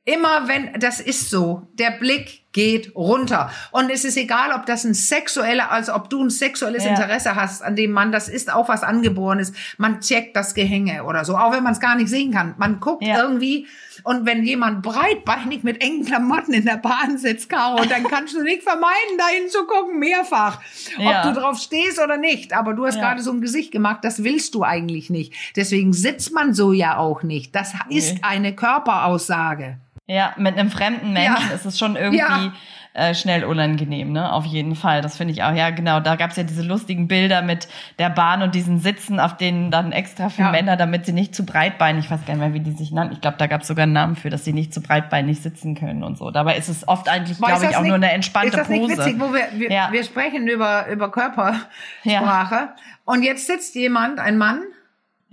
[0.07, 3.51] immer wenn, das ist so, der Blick geht runter.
[3.71, 6.91] Und es ist egal, ob das ein sexueller, also ob du ein sexuelles Ja.
[6.93, 9.53] Interesse hast an dem Mann, das ist auch was Angeborenes.
[9.77, 12.55] Man checkt das Gehänge oder so, auch wenn man es gar nicht sehen kann.
[12.57, 13.21] Man guckt Ja.
[13.21, 13.67] irgendwie
[14.05, 18.43] und wenn jemand breitbeinig mit engen Klamotten in der Bahn sitzt, Caro, dann kannst du
[18.43, 20.61] nicht vermeiden, dahin zu gucken, mehrfach.
[20.99, 21.27] Ja.
[21.27, 22.55] Ob du drauf stehst oder nicht.
[22.55, 23.03] Aber du hast Ja.
[23.03, 25.35] gerade so ein Gesicht gemacht, das willst du eigentlich nicht.
[25.57, 27.55] Deswegen sitzt man so ja auch nicht.
[27.55, 29.79] Das ist eine Körperaussage.
[30.09, 31.55] Ja, mit einem fremden Menschen Ja.
[31.55, 32.53] ist es schon irgendwie Ja.
[32.93, 34.33] äh, schnell unangenehm, ne?
[34.33, 35.03] Auf jeden Fall.
[35.03, 35.53] Das finde ich auch.
[35.53, 35.99] Ja, genau.
[35.99, 37.67] Da gab's ja diese lustigen Bilder mit
[37.99, 40.51] der Bahn und diesen Sitzen, auf denen dann extra für Ja.
[40.53, 43.15] Männer, damit sie nicht zu breitbeinig, ich weiß gar nicht mehr, wie die sich nannten.
[43.15, 46.05] Ich glaube, da gab's sogar einen Namen für, dass sie nicht zu breitbeinig sitzen können
[46.05, 46.31] und so.
[46.31, 48.81] Dabei ist es oft eigentlich, glaube ich, auch nicht- nur eine entspannte Ist das nicht
[48.83, 48.97] Pose.
[48.99, 49.89] witzig, wo wir, wir, Ja.
[49.91, 52.69] wir sprechen über, über Körpersprache
[53.05, 54.63] und jetzt sitzt jemand, ein Mann,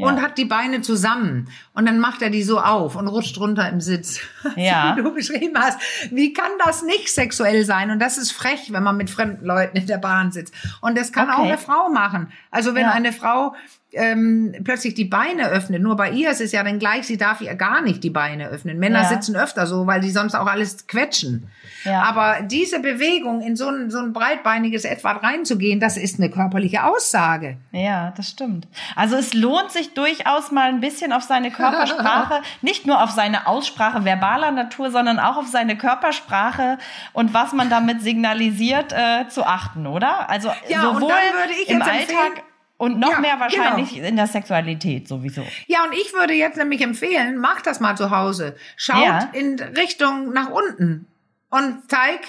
[0.03, 0.09] Ja.
[0.09, 3.67] und hat die Beine zusammen und dann macht er die so auf und rutscht runter
[3.69, 4.19] im Sitz.
[4.55, 4.95] Ja.
[4.95, 5.79] Wie du beschrieben hast.
[6.11, 7.89] Wie kann das nicht sexuell sein?
[7.91, 10.53] Und das ist frech, wenn man mit fremden Leuten in der Bahn sitzt.
[10.81, 11.47] Und das kann auch Okay.
[11.49, 12.31] eine Frau machen.
[12.51, 12.91] Also wenn Ja.
[12.91, 13.55] eine Frau
[13.93, 17.41] ähm, plötzlich die Beine öffnet, nur bei ihr ist es ja dann gleich, sie darf
[17.41, 18.79] ihr gar nicht die Beine öffnen.
[18.79, 19.07] Männer Ja.
[19.07, 21.47] sitzen öfter so, weil die sonst auch alles quetschen.
[21.83, 22.01] Ja.
[22.03, 26.83] Aber diese Bewegung in so ein, so ein breitbeiniges Etwas reinzugehen, das ist eine körperliche
[26.85, 27.57] Aussage.
[27.71, 28.67] Ja, das stimmt.
[28.95, 33.47] Also es lohnt sich durchaus mal ein bisschen auf seine Körpersprache, nicht nur auf seine
[33.47, 36.77] Aussprache verbaler Natur, sondern auch auf seine Körpersprache
[37.13, 40.29] und was man damit signalisiert äh, zu achten, oder?
[40.29, 42.43] Also Ja, sowohl dann würde ich im Alltag
[42.83, 44.07] Und noch Ja, mehr wahrscheinlich genau.
[44.09, 45.41] in der Sexualität sowieso.
[45.67, 48.57] Ja, und ich würde jetzt nämlich empfehlen, mach das mal zu Hause.
[48.75, 49.29] Schaut Ja.
[49.31, 51.07] in Richtung nach unten
[51.49, 52.19] und zeig,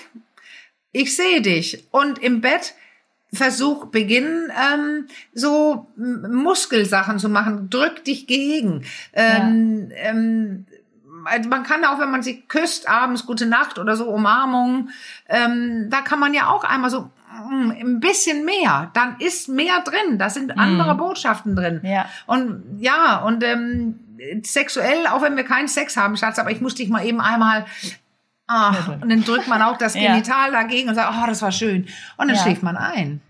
[0.92, 1.82] ich sehe dich.
[1.90, 2.74] Und im Bett
[3.32, 7.68] versuch, beginn ähm, so Muskelsachen zu machen.
[7.68, 8.84] Drück dich gegen.
[9.12, 10.66] Ähm, ähm,
[11.24, 14.90] also man kann auch, wenn man sie küsst, abends gute Nacht oder so Umarmungen,
[15.28, 17.10] ähm, da kann man ja auch einmal so
[17.48, 18.90] mm, ein bisschen mehr.
[18.94, 20.18] Dann ist mehr drin.
[20.18, 21.80] Da sind andere Botschaften drin.
[21.84, 22.06] Ja.
[22.26, 23.98] Und ja, und ähm,
[24.44, 27.66] sexuell, auch wenn wir keinen Sex haben, Schatz, aber ich muss dich mal eben einmal.
[28.46, 30.12] Ah, und dann drückt man auch das Ja.
[30.12, 31.88] Genital dagegen und sagt, oh, das war schön.
[32.16, 32.42] Und dann Ja.
[32.42, 33.20] schläft man ein.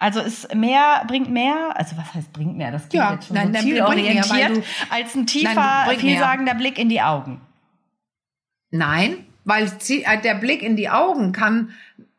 [0.00, 2.72] Also ist mehr, bringt mehr, also was heißt bringt mehr?
[2.72, 5.26] Das klingt Ja, jetzt schon nein, so nein, mehr, zielorientiert, weil du- als ein Nein,
[5.26, 5.98] tiefer, mehr.
[5.98, 7.40] vielsagender Blick in die Augen.
[8.70, 11.70] Nein, weil äh, der Blick in die Augen kann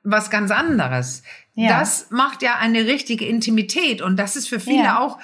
[0.03, 1.23] was ganz anderes.
[1.57, 1.79] Ja.
[1.79, 4.99] Das macht ja eine richtige Intimität und das ist für viele Ja.
[4.99, 5.17] auch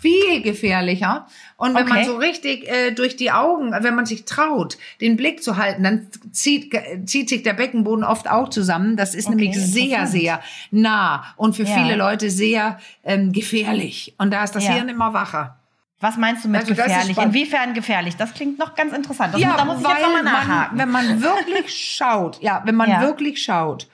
[0.00, 1.28] viel gefährlicher.
[1.56, 2.06] Und wenn man Okay.
[2.06, 6.08] so richtig äh, durch die Augen, wenn man sich traut, den Blick zu halten, dann
[6.32, 6.74] zieht,
[7.06, 8.96] zieht sich der Beckenboden oft auch zusammen.
[8.96, 11.74] Das ist Okay, nämlich sehr, sehr nah und für Ja.
[11.74, 14.14] viele Leute sehr ähm, gefährlich.
[14.18, 14.66] Und da ist das.
[14.66, 15.58] Hirn immer wacher.
[16.00, 17.16] Was meinst du mit Also gefährlich?
[17.16, 18.16] Inwiefern gefährlich?
[18.16, 19.34] Das klingt noch ganz interessant.
[19.34, 20.78] Das, ja, da muss ich jetzt nochmal man, nachhaken.
[20.78, 23.86] wenn man wirklich schaut, ja, wenn man wirklich schaut,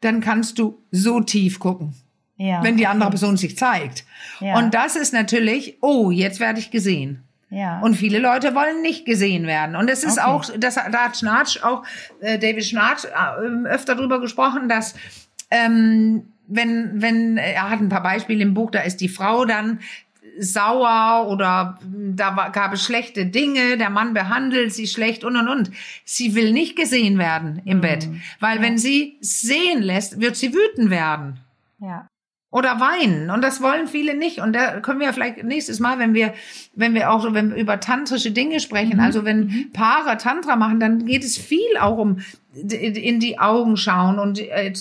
[0.00, 1.94] dann kannst du so tief gucken,
[2.36, 2.62] ja.
[2.62, 4.04] wenn die andere Person sich zeigt.
[4.40, 4.58] Ja.
[4.58, 7.22] Und das ist natürlich, oh, jetzt werde ich gesehen.
[7.50, 7.80] ja.
[7.80, 9.76] Und viele Leute wollen nicht gesehen werden.
[9.76, 10.26] Und es ist Okay.
[10.26, 11.82] auch, das, da hat Schnarch auch,
[12.20, 14.94] äh, David Schnarch äh, öfter drüber gesprochen, dass
[15.50, 19.80] ähm, wenn, wenn, er hat ein paar Beispiele im Buch, da ist die Frau dann
[20.38, 25.48] sauer oder da war, gab es schlechte Dinge, der Mann behandelt sie schlecht und und
[25.48, 25.70] und.
[26.04, 28.08] Sie will nicht gesehen werden im Bett,
[28.40, 31.40] weil wenn sie sehen lässt, wird sie wütend werden
[31.78, 32.08] ja.
[32.50, 36.14] Oder weinen und das wollen viele nicht und da können wir vielleicht nächstes Mal, wenn
[36.14, 36.32] wir
[36.74, 41.04] wenn wir auch wenn wir über tantrische Dinge sprechen, also wenn Paare Tantra machen, dann
[41.06, 42.18] geht es viel auch um
[42.54, 44.72] in die Augen schauen und äh,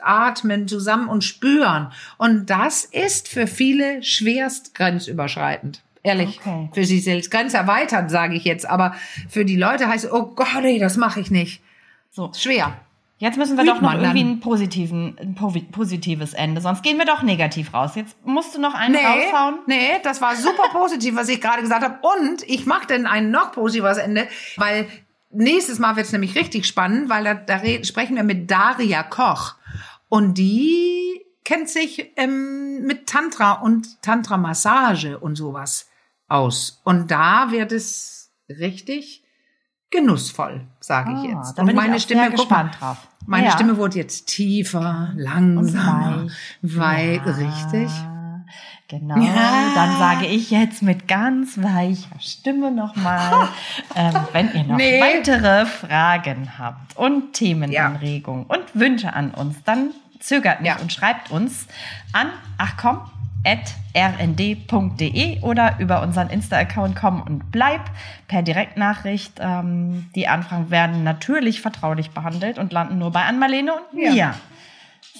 [0.00, 5.82] atmen zusammen und spüren und das ist für viele schwerst grenzüberschreitend.
[6.04, 6.70] Ehrlich, Okay.
[6.72, 8.94] für sie selbst grenzerweitert, sage ich jetzt, aber
[9.28, 11.60] für die Leute heißt es, oh Gott, ey, das mache ich nicht.
[12.10, 12.30] So.
[12.36, 12.76] Schwer.
[13.20, 17.04] Jetzt müssen wir Übt doch noch irgendwie ein, positiven, ein positives Ende, sonst gehen wir
[17.04, 17.96] doch negativ raus.
[17.96, 19.58] Jetzt musst du noch einen Nee, raushauen.
[19.66, 21.98] nee, das war super positiv, was ich gerade gesagt habe.
[22.00, 24.86] Und ich mache denn ein noch positiveres Ende, weil
[25.30, 29.54] nächstes Mal wird es nämlich richtig spannend, weil da, da sprechen wir mit Daria Koch.
[30.08, 35.88] Und die kennt sich ähm, mit Tantra und Tantra-Massage und sowas
[36.28, 36.80] aus.
[36.84, 39.24] Und da wird es richtig
[39.90, 41.54] genussvoll, sage ich Ah, jetzt.
[41.58, 42.96] da und bin meine ich Stimme, guck mal, gespannt drauf.
[43.26, 43.52] meine Ja.
[43.52, 46.26] Stimme wurde jetzt tiefer, langsamer,
[46.62, 47.90] weil Ja, richtig.
[48.90, 49.72] Genau, Ja.
[49.74, 53.48] dann sage ich jetzt mit ganz weicher Stimme nochmal,
[53.94, 54.98] ähm, wenn ihr noch Nee.
[55.00, 61.66] weitere Fragen habt und Themenanregungen und Wünsche an uns, dann zögert nicht und schreibt uns
[62.14, 63.00] an, ach komm,
[63.46, 67.80] rnd.de oder über unseren Insta-Account komm und bleib
[68.26, 69.34] per Direktnachricht.
[69.40, 74.12] Ähm, die Anfragen werden natürlich vertraulich behandelt und landen nur bei Ann-Marlene und Ja.
[74.12, 74.34] mir.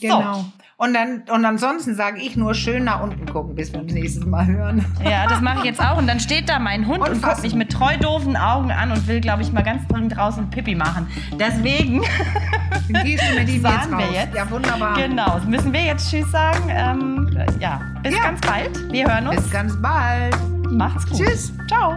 [0.00, 0.44] Genau.
[0.81, 4.24] Und dann und ansonsten sage ich nur schön nach unten gucken, bis wir uns nächstes
[4.24, 4.85] Mal hören.
[5.05, 5.99] Ja, das mache ich jetzt auch.
[5.99, 8.93] Und dann steht da mein Hund und, Und guckt mich mit treu doofen Augen an
[8.93, 11.09] und will, glaube ich, mal ganz dringend draußen Pipi machen.
[11.37, 12.03] Deswegen,
[13.03, 14.03] gehst du mit ihm jetzt raus.
[14.12, 14.37] jetzt.
[14.37, 14.95] Ja, wunderbar.
[14.95, 16.62] genau, müssen wir jetzt Tschüss sagen.
[16.68, 18.22] Ähm, ja, bis Ja.
[18.22, 18.93] ganz bald.
[18.93, 19.43] Wir hören uns.
[19.43, 20.37] Bis ganz bald.
[20.70, 21.18] Macht's gut.
[21.18, 21.53] Tschüss.
[21.66, 21.97] Ciao.